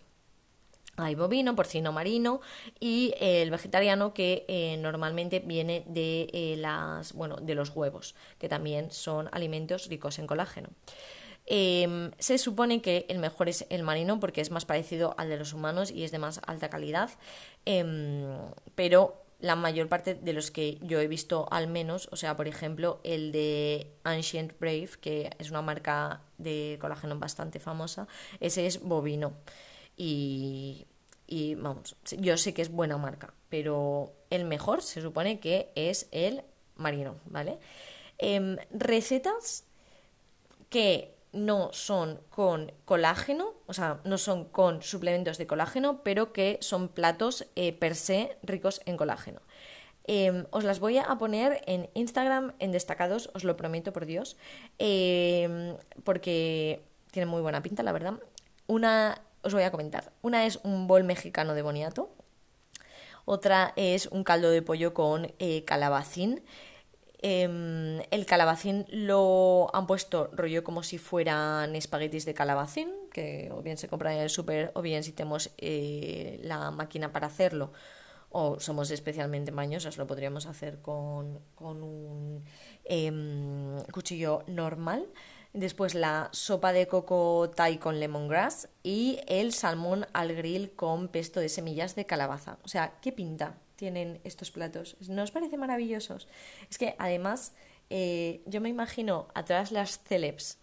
Hay 0.96 1.14
bovino, 1.14 1.56
porcino 1.56 1.92
marino 1.92 2.40
y 2.78 3.14
el 3.20 3.50
vegetariano 3.50 4.12
que 4.12 4.44
eh, 4.48 4.76
normalmente 4.76 5.40
viene 5.40 5.84
de, 5.86 6.28
eh, 6.32 6.56
las, 6.58 7.14
bueno, 7.14 7.36
de 7.36 7.54
los 7.54 7.70
huevos, 7.70 8.14
que 8.38 8.48
también 8.48 8.90
son 8.90 9.28
alimentos 9.32 9.88
ricos 9.88 10.18
en 10.18 10.26
colágeno. 10.26 10.68
Em, 11.46 12.10
se 12.18 12.38
supone 12.38 12.82
que 12.82 13.06
el 13.08 13.18
mejor 13.18 13.48
es 13.48 13.66
el 13.70 13.82
marino 13.82 14.20
porque 14.20 14.40
es 14.40 14.50
más 14.50 14.66
parecido 14.66 15.14
al 15.16 15.30
de 15.30 15.38
los 15.38 15.52
humanos 15.52 15.90
y 15.90 16.04
es 16.04 16.10
de 16.10 16.18
más 16.18 16.40
alta 16.46 16.68
calidad, 16.68 17.10
em, 17.64 18.36
pero 18.74 19.24
la 19.40 19.56
mayor 19.56 19.88
parte 19.88 20.14
de 20.14 20.32
los 20.32 20.50
que 20.50 20.78
yo 20.82 21.00
he 21.00 21.08
visto 21.08 21.48
al 21.50 21.66
menos, 21.66 22.08
o 22.12 22.16
sea, 22.16 22.36
por 22.36 22.48
ejemplo, 22.48 23.00
el 23.04 23.32
de 23.32 23.90
Ancient 24.04 24.58
Brave, 24.58 24.90
que 25.00 25.30
es 25.38 25.50
una 25.50 25.62
marca 25.62 26.22
de 26.38 26.78
colágeno 26.80 27.18
bastante 27.18 27.58
famosa, 27.58 28.06
ese 28.40 28.66
es 28.66 28.80
bovino. 28.80 29.32
Y, 29.96 30.86
y 31.26 31.54
vamos, 31.54 31.96
yo 32.18 32.36
sé 32.36 32.54
que 32.54 32.62
es 32.62 32.70
buena 32.70 32.98
marca, 32.98 33.32
pero 33.48 34.12
el 34.30 34.44
mejor 34.44 34.82
se 34.82 35.00
supone 35.00 35.40
que 35.40 35.70
es 35.74 36.08
el 36.12 36.42
marino, 36.76 37.16
¿vale? 37.26 37.58
Em, 38.18 38.56
recetas 38.70 39.64
que 40.68 41.14
no 41.32 41.72
son 41.72 42.20
con 42.28 42.72
colágeno, 42.84 43.54
o 43.66 43.72
sea, 43.72 44.00
no 44.04 44.18
son 44.18 44.44
con 44.44 44.82
suplementos 44.82 45.38
de 45.38 45.46
colágeno, 45.46 46.02
pero 46.02 46.32
que 46.32 46.58
son 46.60 46.88
platos 46.88 47.46
eh, 47.56 47.72
per 47.72 47.94
se 47.94 48.36
ricos 48.42 48.80
en 48.86 48.96
colágeno. 48.96 49.40
Em, 50.04 50.46
os 50.50 50.64
las 50.64 50.80
voy 50.80 50.98
a 50.98 51.06
poner 51.18 51.62
en 51.66 51.88
Instagram 51.94 52.54
en 52.58 52.72
destacados, 52.72 53.30
os 53.34 53.44
lo 53.44 53.56
prometo 53.56 53.92
por 53.92 54.06
Dios, 54.06 54.36
em, 54.78 55.76
porque 56.04 56.82
tiene 57.12 57.26
muy 57.26 57.42
buena 57.42 57.62
pinta, 57.62 57.82
la 57.82 57.92
verdad. 57.92 58.14
Una 58.66 59.22
os 59.42 59.54
voy 59.54 59.62
a 59.62 59.70
comentar. 59.70 60.12
Una 60.22 60.46
es 60.46 60.58
un 60.64 60.86
bol 60.86 61.04
mexicano 61.04 61.54
de 61.54 61.62
boniato. 61.62 62.10
Otra 63.24 63.72
es 63.76 64.06
un 64.06 64.24
caldo 64.24 64.50
de 64.50 64.62
pollo 64.62 64.92
con 64.94 65.32
eh, 65.38 65.64
calabacín 65.64 66.42
Em, 67.22 68.00
el 68.10 68.24
calabacín 68.24 68.86
lo 68.88 69.68
han 69.74 69.86
puesto 69.86 70.30
rollo 70.32 70.64
como 70.64 70.82
si 70.82 70.96
fueran 70.96 71.76
espaguetis 71.76 72.24
de 72.24 72.32
calabacín, 72.32 72.90
que 73.12 73.50
o 73.52 73.62
bien 73.62 73.76
se 73.76 73.88
compran 73.88 74.14
en 74.14 74.20
el 74.20 74.30
súper 74.30 74.72
o 74.74 74.80
bien 74.80 75.04
si 75.04 75.12
tenemos 75.12 75.50
eh, 75.58 76.40
la 76.42 76.70
máquina 76.70 77.12
para 77.12 77.26
hacerlo 77.26 77.72
o 78.30 78.60
somos 78.60 78.90
especialmente 78.90 79.50
mañosas, 79.50 79.98
lo 79.98 80.06
podríamos 80.06 80.46
hacer 80.46 80.80
con, 80.80 81.40
un 81.58 82.44
em, 82.84 83.82
cuchillo 83.92 84.44
normal. 84.46 85.06
Después 85.52 85.96
la 85.96 86.28
sopa 86.30 86.72
de 86.72 86.86
coco 86.86 87.50
thai 87.50 87.78
con 87.78 87.98
lemongrass 87.98 88.68
y 88.84 89.18
el 89.26 89.52
salmón 89.52 90.06
al 90.12 90.32
grill 90.34 90.70
con 90.76 91.08
pesto 91.08 91.40
de 91.40 91.48
semillas 91.48 91.96
de 91.96 92.06
calabaza. 92.06 92.58
O 92.62 92.68
sea, 92.68 92.94
¿qué 93.02 93.10
pinta? 93.10 93.56
Tienen 93.80 94.20
estos 94.24 94.50
platos. 94.50 94.94
¿No 95.08 95.22
os 95.22 95.30
parece 95.30 95.56
maravillosos? 95.56 96.28
Es 96.70 96.76
que 96.76 96.94
además 96.98 97.54
eh, 97.88 98.42
yo 98.44 98.60
me 98.60 98.68
imagino 98.68 99.28
a 99.34 99.42
todas 99.46 99.72
las 99.72 100.00
celebs, 100.04 100.58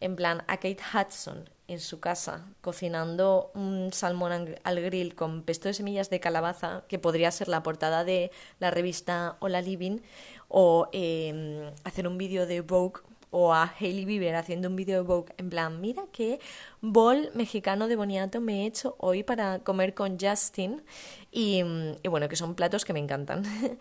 en 0.00 0.16
plan 0.16 0.42
a 0.48 0.56
Kate 0.56 0.82
Hudson 0.92 1.48
en 1.68 1.80
su 1.80 2.00
casa 2.00 2.44
cocinando 2.60 3.50
un 3.54 3.92
salmón 3.92 4.56
al 4.62 4.80
grill 4.80 5.14
con 5.14 5.42
pesto 5.42 5.68
de 5.68 5.74
semillas 5.74 6.10
de 6.10 6.18
calabaza, 6.18 6.84
que 6.88 6.98
podría 6.98 7.30
ser 7.30 7.46
la 7.46 7.62
portada 7.62 8.02
de 8.04 8.32
la 8.58 8.72
revista 8.72 9.36
Hola 9.38 9.60
Living, 9.62 10.00
o 10.48 10.88
em, 10.92 11.70
hacer 11.84 12.08
un 12.08 12.18
vídeo 12.18 12.46
de 12.46 12.62
Vogue 12.62 13.00
o 13.30 13.52
a 13.52 13.72
Hailey 13.78 14.04
Bieber 14.04 14.34
haciendo 14.34 14.68
un 14.68 14.76
vídeo 14.76 14.96
de 14.96 15.02
Vogue 15.02 15.32
en 15.36 15.50
plan, 15.50 15.80
mira 15.80 16.04
qué 16.12 16.40
bol 16.80 17.30
mexicano 17.34 17.88
de 17.88 17.96
boniato 17.96 18.40
me 18.40 18.62
he 18.62 18.66
hecho 18.66 18.96
hoy 18.98 19.22
para 19.22 19.58
comer 19.60 19.94
con 19.94 20.18
Justin 20.18 20.82
y, 21.30 21.62
bueno, 22.08 22.28
que 22.28 22.36
son 22.36 22.54
platos 22.54 22.84
que 22.84 22.92
me 22.92 23.00
encantan. 23.00 23.42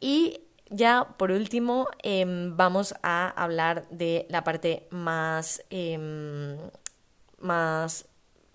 y 0.00 0.40
ya 0.70 1.14
por 1.16 1.30
último 1.30 1.88
em, 2.02 2.56
vamos 2.56 2.94
a 3.02 3.28
hablar 3.30 3.88
de 3.90 4.26
la 4.28 4.44
parte 4.44 4.86
más, 4.90 5.64
em, 5.70 6.56
más 7.38 8.06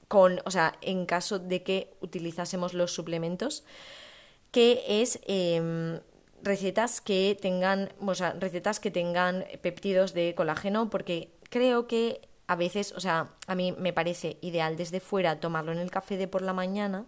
con, 0.08 0.40
o 0.46 0.52
sea, 0.52 0.74
en 0.82 1.06
caso 1.06 1.40
de 1.40 1.64
que 1.64 1.94
utilizásemos 2.02 2.74
los 2.74 2.92
suplementos, 2.92 3.64
que 4.52 4.84
es 4.88 5.20
em, 5.28 6.00
recetas 6.44 7.02
que 7.02 7.38
tengan, 7.40 7.90
o 8.00 8.16
sea, 8.16 8.34
recetas 8.34 8.80
que 8.80 8.92
tengan 8.92 9.46
péptidos 9.62 10.14
de 10.14 10.34
colágeno, 10.36 10.90
porque 10.90 11.30
creo 11.50 11.88
que 11.88 12.22
a 12.48 12.56
veces, 12.56 12.94
o 12.94 13.00
sea, 13.00 13.30
a 13.48 13.56
mí 13.56 13.74
me 13.78 13.94
parece 13.94 14.38
ideal 14.42 14.76
desde 14.76 15.00
fuera 15.00 15.40
tomarlo 15.40 15.72
en 15.72 15.80
el 15.80 15.92
café 15.92 16.18
de 16.18 16.28
por 16.28 16.42
la 16.42 16.54
mañana 16.54 17.06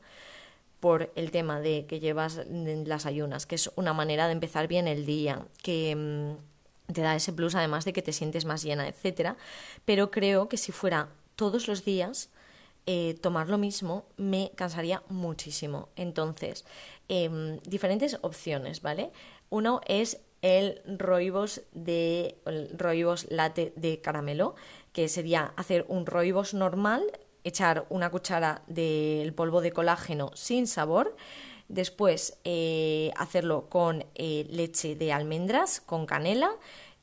por 0.79 1.11
el 1.15 1.31
tema 1.31 1.61
de 1.61 1.85
que 1.85 1.99
llevas 1.99 2.41
las 2.49 3.05
ayunas, 3.05 3.45
que 3.45 3.55
es 3.55 3.71
una 3.75 3.93
manera 3.93 4.25
de 4.25 4.33
empezar 4.33 4.67
bien 4.67 4.87
el 4.87 5.05
día, 5.05 5.45
que 5.61 5.95
mm, 5.95 6.93
te 6.93 7.01
da 7.01 7.15
ese 7.15 7.33
plus 7.33 7.55
además 7.55 7.85
de 7.85 7.93
que 7.93 8.01
te 8.01 8.13
sientes 8.13 8.45
más 8.45 8.63
llena, 8.63 8.87
etcétera. 8.87 9.37
Pero 9.85 10.11
creo 10.11 10.49
que 10.49 10.57
si 10.57 10.71
fuera 10.71 11.09
todos 11.35 11.67
los 11.67 11.85
días, 11.85 12.29
eh, 12.87 13.15
tomar 13.21 13.47
lo 13.47 13.59
mismo 13.59 14.05
me 14.17 14.51
cansaría 14.55 15.03
muchísimo. 15.07 15.89
Entonces, 15.95 16.65
em, 17.11 17.59
diferentes 17.63 18.17
opciones, 18.21 18.81
¿vale? 18.81 19.11
Uno 19.49 19.81
es 19.85 20.21
el 20.41 20.81
roibos 20.85 21.61
de 21.73 22.37
el 22.45 22.69
roibos 22.77 23.27
latte 23.29 23.73
de 23.75 23.99
caramelo, 23.99 24.55
que 24.93 25.09
sería 25.09 25.53
hacer 25.57 25.85
un 25.89 26.05
roibos 26.05 26.53
normal, 26.53 27.03
echar 27.43 27.85
una 27.89 28.09
cuchara 28.09 28.63
del 28.67 29.33
polvo 29.33 29.59
de 29.59 29.73
colágeno 29.73 30.31
sin 30.35 30.67
sabor, 30.67 31.17
después 31.67 32.39
eh, 32.45 33.11
hacerlo 33.17 33.67
con 33.69 34.05
eh, 34.15 34.47
leche 34.49 34.95
de 34.95 35.11
almendras, 35.11 35.81
con 35.81 36.05
canela 36.05 36.51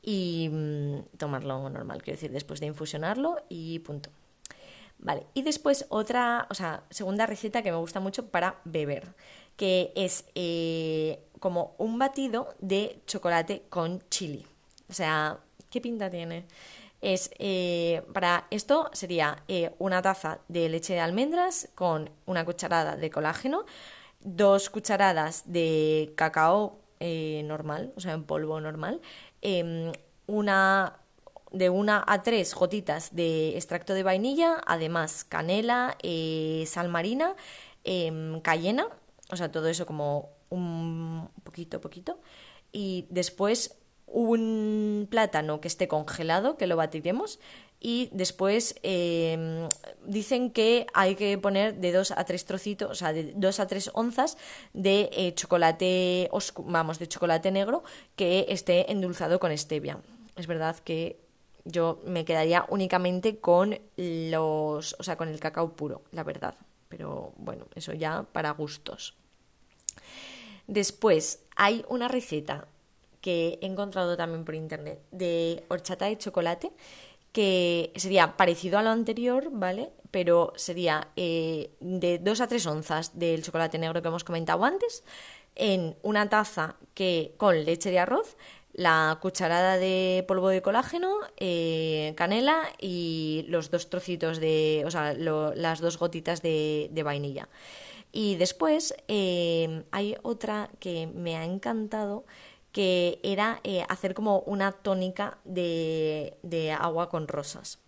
y 0.01 0.49
mm, 0.51 1.17
tomarlo 1.19 1.69
normal, 1.69 2.01
quiero 2.01 2.17
decir, 2.17 2.31
después 2.31 2.59
de 2.59 2.65
infusionarlo 2.65 3.37
y 3.47 3.77
punto. 3.79 4.09
Vale, 4.97 5.27
y 5.33 5.43
después 5.43 5.85
otra, 5.89 6.45
o 6.49 6.53
sea, 6.53 6.83
segunda 6.89 7.25
receta 7.25 7.61
que 7.61 7.71
me 7.71 7.77
gusta 7.77 8.01
mucho 8.01 8.29
para 8.31 8.59
beber, 8.65 9.13
que 9.59 9.91
es 9.93 10.23
eh, 10.35 11.19
como 11.41 11.75
un 11.79 11.99
batido 11.99 12.55
de 12.59 13.01
chocolate 13.05 13.63
con 13.69 14.01
chili. 14.09 14.47
O 14.89 14.93
sea, 14.93 15.37
¿qué 15.69 15.81
pinta 15.81 16.09
tiene? 16.09 16.45
Es, 17.01 17.29
eh, 17.39 18.01
para 18.13 18.47
esto 18.51 18.89
sería 18.93 19.43
eh, 19.49 19.71
una 19.77 20.01
taza 20.01 20.39
de 20.47 20.69
leche 20.69 20.93
de 20.93 21.01
almendras 21.01 21.67
con 21.75 22.09
una 22.25 22.45
cucharada 22.45 22.95
de 22.95 23.09
colágeno, 23.09 23.65
dos 24.21 24.69
cucharadas 24.69 25.43
de 25.45 26.13
cacao 26.15 26.79
normal, 27.01 27.91
o 27.97 27.99
sea, 27.99 28.13
en 28.13 28.23
polvo 28.23 28.61
normal, 28.61 29.01
em, 29.41 29.91
una 30.27 30.99
de 31.51 31.69
una 31.69 32.03
a 32.07 32.23
tres 32.23 32.53
gotitas 32.53 33.13
de 33.13 33.57
extracto 33.57 33.93
de 33.93 34.03
vainilla, 34.03 34.61
además 34.65 35.25
canela, 35.25 35.97
sal 36.65 36.89
marina, 36.89 37.35
em, 37.83 38.41
cayena, 38.41 38.87
o 39.29 39.35
sea, 39.35 39.51
todo 39.51 39.67
eso 39.67 39.85
como 39.85 40.29
un 40.49 41.29
poquito, 41.43 41.81
poquito. 41.81 42.19
Y 42.71 43.07
después 43.09 43.79
un 44.11 45.07
plátano 45.09 45.61
que 45.61 45.67
esté 45.67 45.87
congelado, 45.87 46.57
que 46.57 46.67
lo 46.67 46.75
batiremos. 46.75 47.39
Y 47.81 48.09
después 48.11 48.75
em, 48.83 49.69
dicen 50.05 50.51
que 50.51 50.85
hay 50.93 51.15
que 51.15 51.37
poner 51.37 51.75
de 51.75 51.93
dos 51.93 52.11
a 52.11 52.25
tres 52.25 52.43
trocitos, 52.43 52.91
o 52.91 52.95
sea, 52.95 53.13
de 53.13 53.31
dos 53.35 53.61
a 53.61 53.67
tres 53.67 53.89
onzas 53.93 54.37
de 54.73 55.09
eh, 55.13 55.33
chocolate, 55.33 56.29
vamos, 56.65 56.99
de 56.99 57.07
chocolate 57.07 57.51
negro 57.51 57.83
que 58.17 58.47
esté 58.49 58.91
endulzado 58.91 59.39
con 59.39 59.57
stevia. 59.57 59.99
Es 60.35 60.47
verdad 60.47 60.75
que 60.77 61.21
yo 61.63 62.01
me 62.05 62.25
quedaría 62.25 62.65
únicamente 62.67 63.39
con 63.39 63.79
los, 63.95 64.95
o 64.99 65.03
sea, 65.03 65.15
con 65.15 65.29
el 65.29 65.39
cacao 65.39 65.73
puro, 65.73 66.03
la 66.11 66.23
verdad. 66.23 66.55
Pero 66.89 67.33
bueno, 67.37 67.65
eso 67.75 67.93
ya 67.93 68.23
para 68.23 68.51
gustos. 68.51 69.15
Después 70.69 71.39
hay 71.55 71.83
una 71.89 72.07
receta 72.07 72.67
que 73.21 73.57
he 73.59 73.65
encontrado 73.65 74.15
también 74.15 74.45
por 74.45 74.53
internet 74.53 75.01
de 75.09 75.63
horchata 75.67 76.05
de 76.05 76.17
chocolate 76.19 76.71
que 77.31 77.91
sería 77.95 78.37
parecido 78.37 78.77
a 78.77 78.83
lo 78.83 78.91
anterior, 78.91 79.49
¿vale? 79.51 79.89
Pero 80.11 80.53
sería 80.55 81.07
eh, 81.15 81.71
de 81.79 82.19
2 82.19 82.41
a 82.41 82.47
3 82.47 82.65
onzas 82.67 83.17
del 83.17 83.43
chocolate 83.43 83.79
negro 83.79 84.03
que 84.03 84.09
hemos 84.09 84.23
comentado 84.23 84.63
antes 84.63 85.03
en 85.55 85.95
una 86.03 86.29
taza 86.29 86.75
que 86.93 87.33
con 87.37 87.65
leche 87.65 87.89
de 87.89 87.97
arroz 87.97 88.37
la 88.73 89.17
cucharada 89.21 89.77
de 89.77 90.23
polvo 90.27 90.49
de 90.49 90.61
colágeno, 90.61 91.17
eh, 91.37 92.13
canela 92.15 92.61
y 92.79 93.45
los 93.49 93.71
dos 93.71 93.89
trocitos 93.89 94.39
de, 94.39 94.83
o 94.85 94.91
sea, 94.91 95.13
las 95.13 95.81
dos 95.81 95.97
gotitas 95.97 96.43
de, 96.43 97.01
vainilla. 97.03 97.49
Y 98.11 98.35
después 98.35 98.93
eh, 99.07 99.83
hay 99.91 100.15
otra 100.23 100.69
que 100.79 101.07
me 101.07 101.37
ha 101.37 101.45
encantado, 101.45 102.25
que 102.71 103.19
era 103.23 103.59
eh, 103.63 103.85
hacer 103.89 104.13
como 104.13 104.39
una 104.41 104.71
tónica 104.71 105.37
de, 105.43 106.37
de 106.43 106.71
agua 106.71 107.09
con 107.09 107.27
rosas. 107.27 107.79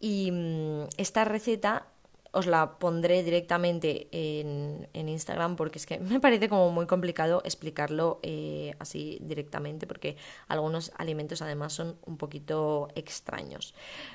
Y 0.00 0.30
mm, 0.32 0.88
esta 0.96 1.24
receta 1.24 1.86
os 2.32 2.46
la 2.46 2.78
pondré 2.78 3.22
directamente 3.22 4.08
en, 4.12 4.88
Instagram 4.92 5.56
porque 5.56 5.78
es 5.78 5.86
que 5.86 5.98
me 5.98 6.20
parece 6.20 6.48
como 6.48 6.70
muy 6.70 6.86
complicado 6.86 7.42
explicarlo 7.44 8.20
eh, 8.22 8.74
así 8.78 9.18
directamente 9.22 9.86
porque 9.86 10.16
algunos 10.46 10.92
alimentos 10.96 11.42
además 11.42 11.72
son 11.72 11.96
un 12.06 12.16
poquito 12.16 12.88
extraños. 12.94 13.74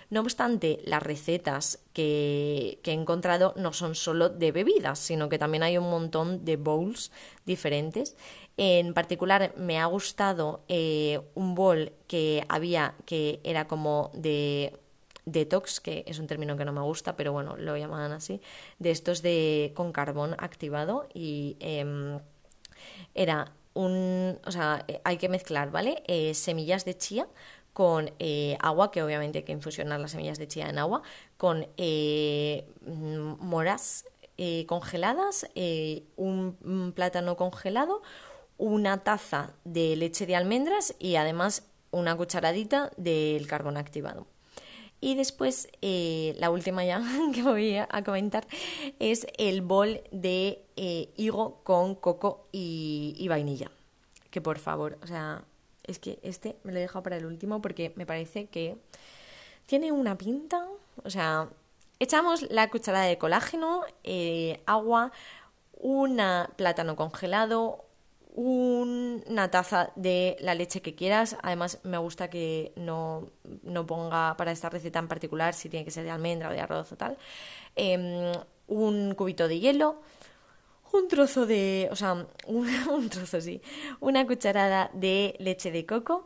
No 0.10 0.22
obstante, 0.22 0.80
las 0.86 1.04
recetas 1.04 1.80
que, 1.94 2.80
he 2.84 2.92
encontrado 2.92 3.54
no 3.58 3.74
son 3.74 3.96
solo 3.96 4.30
de 4.30 4.52
bebidas, 4.52 5.00
sino 5.00 5.28
que 5.28 5.40
también 5.40 5.64
hay 5.64 5.78
un 5.78 5.90
montón 5.90 6.46
de 6.46 6.56
bowls 6.56 7.12
diferentes. 7.46 8.16
En 8.58 8.94
particular 8.94 9.54
me 9.58 9.80
ha 9.80 9.86
gustado 9.88 10.64
eh, 10.70 11.20
un 11.34 11.56
bowl 11.56 11.92
que 12.08 12.46
había 12.48 12.96
que 13.06 13.42
era 13.44 13.68
como 13.68 14.12
de 14.14 14.80
detox, 15.26 15.80
que 15.80 16.04
es 16.08 16.20
un 16.20 16.28
término 16.28 16.58
que 16.58 16.66
no 16.66 16.74
me 16.74 16.82
gusta, 16.82 17.16
pero 17.16 17.34
bueno, 17.34 17.58
lo 17.58 17.76
llaman 17.78 18.12
así, 18.12 18.42
de 18.80 18.92
estos 18.92 19.22
de 19.22 19.74
con 19.76 19.92
carbón 19.92 20.36
activado 20.40 21.08
y 21.14 21.58
em, 21.60 22.20
era 23.14 23.52
un, 23.74 24.40
o 24.46 24.52
sea, 24.52 24.84
eh, 24.88 25.02
hay 25.04 25.18
que 25.18 25.30
mezclar, 25.30 25.72
¿vale? 25.72 26.04
Eh, 26.08 26.34
semillas 26.34 26.86
de 26.86 26.98
chía 26.98 27.28
con 27.74 28.12
eh, 28.20 28.58
agua, 28.62 28.90
que 28.92 29.04
obviamente 29.04 29.40
hay 29.40 29.44
que 29.44 29.52
infusionar 29.52 30.00
las 30.00 30.12
semillas 30.12 30.38
de 30.40 30.48
chía 30.48 30.70
en 30.70 30.80
agua, 30.80 31.02
con 31.38 31.68
moras 33.40 34.06
congeladas, 34.68 35.48
un, 36.16 36.58
un 36.64 36.94
plátano 36.94 37.36
congelado, 37.36 38.02
una 38.58 39.04
taza 39.04 39.54
de 39.66 39.96
leche 39.98 40.26
de 40.26 40.36
almendras 40.38 40.96
y 41.00 41.18
además 41.18 41.68
una 41.92 42.16
cucharadita 42.16 42.92
del 42.98 43.48
carbón 43.48 43.76
activado. 43.78 44.28
Y 45.06 45.14
después, 45.14 45.68
eh, 45.84 46.34
la 46.40 46.50
última 46.50 46.84
ya 46.84 47.00
que 47.36 47.44
voy 47.44 47.78
a 47.78 48.04
comentar 48.04 48.48
es 48.98 49.28
el 49.38 49.62
bol 49.62 50.02
de 50.12 50.66
eh, 50.78 51.14
higo 51.16 51.62
con 51.64 51.94
coco 51.94 52.48
y, 52.52 53.24
vainilla. 53.30 53.70
Que 54.32 54.42
por 54.42 54.58
favor, 54.58 54.98
o 55.04 55.06
sea, 55.06 55.44
es 55.84 56.00
que 56.00 56.18
este 56.24 56.56
me 56.64 56.72
lo 56.72 56.80
he 56.80 56.82
dejado 56.82 57.04
para 57.04 57.18
el 57.18 57.28
último 57.28 57.62
porque 57.62 57.94
me 57.96 58.08
parece 58.08 58.48
que 58.48 58.78
tiene 59.68 59.92
una 59.92 60.18
pinta. 60.18 60.68
O 61.04 61.12
sea, 61.12 61.50
echamos 62.00 62.42
la 62.50 62.72
cucharada 62.72 63.06
de 63.06 63.20
colágeno, 63.20 63.84
eh, 64.04 64.64
agua, 64.66 65.12
un 65.74 66.20
plátano 66.56 66.96
congelado, 66.96 67.85
una 68.36 69.50
taza 69.50 69.92
de 69.96 70.36
la 70.42 70.56
leche 70.56 70.82
que 70.82 70.94
quieras. 70.94 71.38
Además, 71.42 71.80
me 71.84 71.98
gusta 71.98 72.30
que 72.30 72.74
no, 72.76 73.30
no, 73.64 73.88
ponga 73.88 74.36
para 74.38 74.52
esta 74.52 74.70
receta 74.70 75.00
en 75.00 75.08
particular 75.08 75.54
si 75.54 75.70
tiene 75.70 75.86
que 75.86 75.92
ser 75.92 76.04
de 76.04 76.12
almendra 76.12 76.50
o 76.50 76.52
de 76.52 76.60
arroz 76.60 76.92
o 76.92 76.98
tal. 76.98 77.18
Em, 77.76 78.34
un 78.68 79.16
cubito 79.16 79.48
de 79.48 79.60
hielo. 79.60 80.02
Un 80.92 81.08
trozo 81.08 81.46
de. 81.46 81.88
O 81.92 81.96
sea, 81.96 82.14
un, 82.48 83.10
trozo, 83.10 83.40
sí. 83.40 83.62
Una 84.02 84.28
cucharada 84.28 84.92
de 84.94 85.36
leche 85.40 85.72
de 85.72 85.86
coco. 85.86 86.26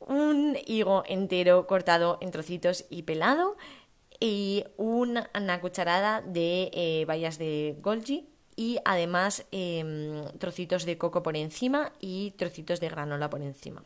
Un 0.00 0.56
higo 0.66 1.04
entero 1.06 1.66
cortado 1.66 2.16
en 2.22 2.30
trocitos 2.30 2.86
y 2.88 3.02
pelado. 3.02 3.58
Y 4.18 4.64
una, 4.78 5.28
cucharada 5.60 6.22
de 6.22 6.70
eh, 6.72 7.04
bayas 7.06 7.38
de 7.38 7.76
golgi 7.80 8.29
y 8.60 8.78
además 8.84 9.46
em, 9.52 10.22
trocitos 10.36 10.84
de 10.84 10.98
coco 10.98 11.22
por 11.22 11.34
encima 11.34 11.92
y 11.98 12.32
trocitos 12.32 12.78
de 12.78 12.90
granola 12.90 13.30
por 13.30 13.40
encima. 13.40 13.84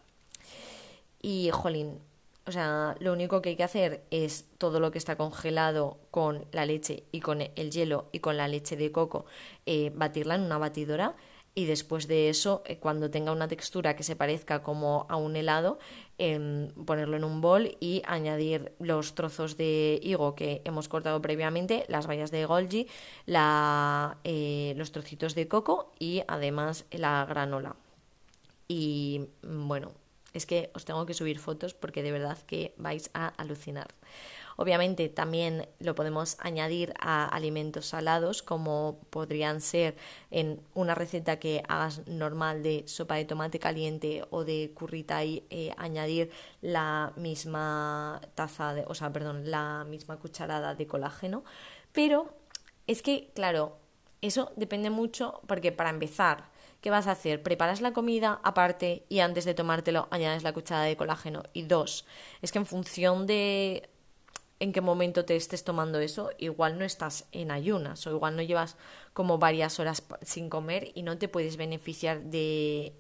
Y, 1.23 1.51
jolín, 1.53 2.01
o 2.45 2.51
sea, 2.51 2.97
lo 2.99 3.13
único 3.13 3.41
que 3.41 3.51
hay 3.51 3.57
que 3.57 3.63
hacer 3.63 4.03
es 4.11 4.47
todo 4.59 4.81
lo 4.81 4.91
que 4.91 4.99
está 4.99 5.15
congelado 5.15 5.99
con 6.11 6.45
la 6.51 6.67
leche 6.67 7.05
y 7.13 7.21
con 7.21 7.41
el 7.41 7.71
hielo 7.71 8.09
y 8.11 8.19
con 8.19 8.37
la 8.37 8.49
leche 8.49 8.75
de 8.75 8.91
coco, 8.91 9.27
eh, 9.65 9.93
batirla 9.95 10.35
en 10.35 10.41
una 10.43 10.59
batidora 10.59 11.15
y 11.55 11.67
después 11.67 12.09
de 12.09 12.29
eso, 12.29 12.63
eh, 12.67 12.79
cuando 12.79 13.11
tenga 13.11 13.31
una 13.33 13.47
textura 13.49 13.95
que 13.95 14.03
se 14.03 14.17
parezca 14.17 14.63
como 14.63 15.07
a 15.09 15.17
un 15.17 15.37
helado, 15.37 15.79
em, 16.19 16.69
ponerlo 16.85 17.17
en 17.17 17.25
un 17.25 17.41
bol 17.41 17.77
y 17.81 18.03
añadir 18.07 18.73
los 18.81 19.15
trozos 19.15 19.57
de 19.57 20.01
higo 20.03 20.35
que 20.35 20.63
hemos 20.65 20.89
cortado 20.89 21.23
previamente, 21.23 21.85
las 21.89 22.07
bayas 22.07 22.31
de 22.31 22.45
golgi, 22.47 22.89
eh, 24.25 24.75
los 24.77 24.93
trocitos 24.93 25.35
de 25.35 25.49
coco 25.49 25.93
y 25.99 26.23
además 26.27 26.87
la 26.91 27.25
granola. 27.25 27.77
Y 28.67 29.27
bueno, 29.43 29.93
es 30.33 30.47
que 30.47 30.71
os 30.75 30.85
tengo 30.85 31.07
que 31.07 31.15
subir 31.15 31.39
fotos 31.39 31.75
porque 31.75 32.03
de 32.03 32.13
verdad 32.13 32.39
que 32.47 32.75
vais 32.77 33.11
a 33.15 33.29
alucinar. 33.29 33.89
Obviamente 34.57 35.09
también 35.09 35.69
lo 35.81 35.95
podemos 35.95 36.37
añadir 36.41 36.95
a 37.01 37.27
alimentos 37.27 37.87
salados 37.87 38.43
como 38.43 39.01
podrían 39.11 39.61
ser 39.61 39.97
en 40.31 40.61
una 40.75 40.95
receta 40.95 41.39
que 41.39 41.63
hagas 41.69 42.07
normal 42.07 42.63
de 42.63 42.85
sopa 42.87 43.17
de 43.17 43.25
tomate 43.25 43.59
caliente 43.59 44.25
o 44.31 44.45
de 44.45 44.73
currita 44.75 45.25
y 45.25 45.45
eh, 45.51 45.73
añadir 45.77 46.31
la 46.61 47.13
misma 47.17 48.21
taza 48.35 48.75
de, 48.75 48.85
o 48.87 48.95
sea, 48.95 49.13
perdón, 49.13 49.51
la 49.51 49.85
misma 49.89 50.19
cucharada 50.19 50.75
de 50.75 50.87
colágeno. 50.87 51.45
Pero 51.93 52.35
es 52.87 53.03
que, 53.03 53.31
claro, 53.35 53.79
eso 54.21 54.53
depende 54.57 54.91
mucho 54.91 55.41
porque 55.47 55.73
para 55.73 55.91
empezar, 55.91 56.51
¿qué 56.81 56.91
vas 56.91 57.07
a 57.07 57.13
hacer? 57.13 57.43
Preparas 57.43 57.81
la 57.81 57.93
comida 57.93 58.41
aparte 58.43 59.05
y 59.09 59.21
antes 59.21 59.45
de 59.45 59.55
tomártelo 59.55 60.09
añades 60.11 60.43
la 60.43 60.53
cucharada 60.53 60.87
de 60.87 60.97
colágeno. 60.97 61.43
Y 61.53 61.63
dos, 61.65 62.07
es 62.43 62.53
que 62.53 62.59
en 62.59 62.67
función 62.67 63.27
de 63.27 63.89
en 64.65 64.73
qué 64.73 64.81
momento 64.81 65.25
te 65.25 65.37
estés 65.37 65.63
tomando 65.63 66.01
eso, 66.01 66.31
igual 66.39 66.79
no 66.79 66.85
estás 66.85 67.27
en 67.33 67.51
ayunas 67.51 68.07
o 68.07 68.11
igual 68.11 68.35
no 68.35 68.43
llevas 68.43 68.77
como 69.13 69.39
varias 69.39 69.79
horas 69.79 70.03
sin 70.23 70.49
comer 70.49 70.91
y 70.95 71.03
no 71.03 71.19
te 71.19 71.29
puedes 71.29 71.57
beneficiar 71.57 72.23
de, 72.23 72.95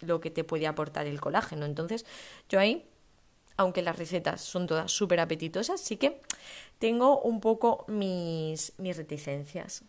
lo 0.00 0.20
que 0.20 0.30
te 0.30 0.44
puede 0.44 0.66
aportar 0.66 1.06
el 1.06 1.20
colágeno. 1.20 1.66
Entonces, 1.66 2.06
yo 2.48 2.58
ahí, 2.58 2.86
aunque 3.56 3.82
las 3.82 3.98
recetas 3.98 4.40
son 4.40 4.66
todas 4.66 4.90
súper 4.90 5.20
apetitosas, 5.20 5.80
sí 5.80 5.96
que 5.96 6.20
tengo 6.78 7.20
un 7.20 7.40
poco 7.40 7.84
mis, 7.88 8.72
reticencias. 8.78 9.84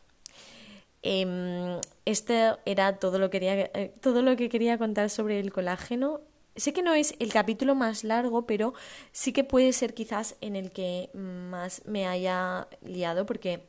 Eh, 1.02 1.80
este 2.04 2.56
era 2.66 2.98
todo 2.98 3.20
lo, 3.20 3.30
quería, 3.30 3.72
eh, 3.74 3.94
todo 4.02 4.22
lo 4.22 4.36
que 4.36 4.50
quería 4.50 4.78
contar 4.78 5.10
sobre 5.10 5.40
el 5.40 5.54
colágeno. 5.54 6.20
Sé 6.60 6.74
que 6.74 6.84
no 6.84 6.94
es 6.94 7.16
el 7.20 7.32
capítulo 7.32 7.74
más 7.74 8.04
largo, 8.04 8.46
pero 8.46 8.74
sí 9.14 9.32
que 9.32 9.46
puede 9.46 9.72
ser 9.72 9.94
quizás 9.94 10.36
en 10.42 10.58
el 10.58 10.72
que 10.72 11.10
más 11.14 11.86
me 11.86 12.06
haya 12.06 12.68
liado 12.82 13.26
porque 13.26 13.64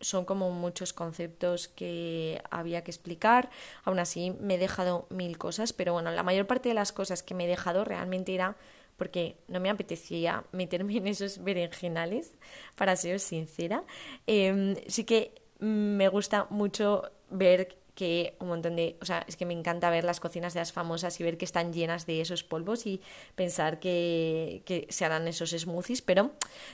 son 0.00 0.24
como 0.24 0.50
muchos 0.50 0.92
conceptos 0.92 1.66
que 1.66 2.40
había 2.50 2.84
que 2.84 2.92
explicar. 2.92 3.50
Aún 3.82 3.98
así 3.98 4.30
me 4.40 4.54
he 4.54 4.58
dejado 4.58 5.06
mil 5.10 5.36
cosas, 5.36 5.72
pero 5.72 5.94
bueno, 5.94 6.12
la 6.12 6.22
mayor 6.22 6.46
parte 6.46 6.68
de 6.68 6.76
las 6.76 6.92
cosas 6.92 7.24
que 7.24 7.34
me 7.34 7.46
he 7.46 7.48
dejado 7.48 7.84
realmente 7.84 8.34
era 8.34 8.56
porque 8.96 9.36
no 9.48 9.58
me 9.58 9.68
apetecía 9.68 10.44
meterme 10.52 10.96
en 10.96 11.08
esos 11.08 11.42
berenjenales, 11.42 12.34
para 12.76 12.94
ser 12.94 13.18
sincera. 13.18 13.82
Eh, 14.28 14.82
sí 14.86 15.04
que 15.04 15.34
me 15.58 16.08
gusta 16.08 16.46
mucho 16.50 17.10
ver 17.30 17.76
que 17.96 18.36
un 18.40 18.48
montón 18.48 18.76
de, 18.76 18.96
o 19.00 19.06
sea, 19.06 19.24
es 19.26 19.36
que 19.36 19.46
me 19.46 19.54
encanta 19.54 19.90
ver 19.90 20.04
las 20.04 20.20
cocinas 20.20 20.54
de 20.54 20.60
las 20.60 20.70
famosas 20.70 21.18
y 21.18 21.24
ver 21.24 21.38
que 21.38 21.46
están 21.46 21.72
llenas 21.72 22.06
de 22.06 22.20
esos 22.20 22.44
polvos 22.44 22.86
y 22.86 23.00
pensar 23.34 23.80
que, 23.80 24.62
que 24.66 24.86
se 24.90 25.04
harán 25.06 25.26
esos 25.26 25.50
smoothies, 25.50 26.02
pero 26.02 26.32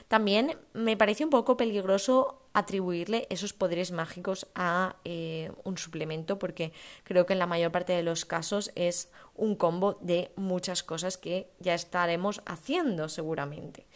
también 0.09 0.57
me 0.73 0.97
parece 0.97 1.23
un 1.23 1.29
poco 1.29 1.55
peligroso 1.55 2.41
atribuirle 2.51 3.25
esos 3.29 3.53
poderes 3.53 3.91
mágicos 3.91 4.47
a 4.53 4.97
eh, 5.05 5.51
un 5.63 5.77
suplemento 5.77 6.37
porque 6.37 6.73
creo 7.03 7.25
que 7.25 7.33
en 7.33 7.39
la 7.39 7.47
mayor 7.47 7.71
parte 7.71 7.93
de 7.93 8.03
los 8.03 8.25
casos 8.25 8.71
es 8.75 9.09
un 9.33 9.55
combo 9.55 9.97
de 10.01 10.31
muchas 10.35 10.83
cosas 10.83 11.17
que 11.17 11.49
ya 11.59 11.73
estaremos 11.73 12.41
haciendo 12.45 13.07
seguramente. 13.07 13.87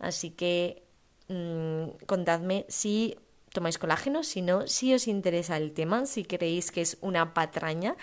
Así 0.00 0.30
que 0.30 0.82
mmm, 1.28 1.90
contadme 2.06 2.66
si 2.68 3.16
tomáis 3.54 3.78
colágeno, 3.78 4.24
si 4.24 4.42
no, 4.42 4.66
si 4.66 4.92
os 4.92 5.06
interesa 5.06 5.56
el 5.56 5.72
tema, 5.72 6.04
si 6.06 6.24
creéis 6.24 6.70
que 6.72 6.82
es 6.82 6.98
una 7.00 7.32
patraña 7.32 7.96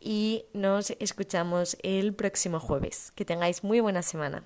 y 0.00 0.46
nos 0.54 0.90
escuchamos 0.98 1.76
el 1.82 2.14
próximo 2.14 2.58
jueves. 2.58 3.12
Que 3.14 3.24
tengáis 3.24 3.62
muy 3.62 3.80
buena 3.80 4.02
semana. 4.02 4.44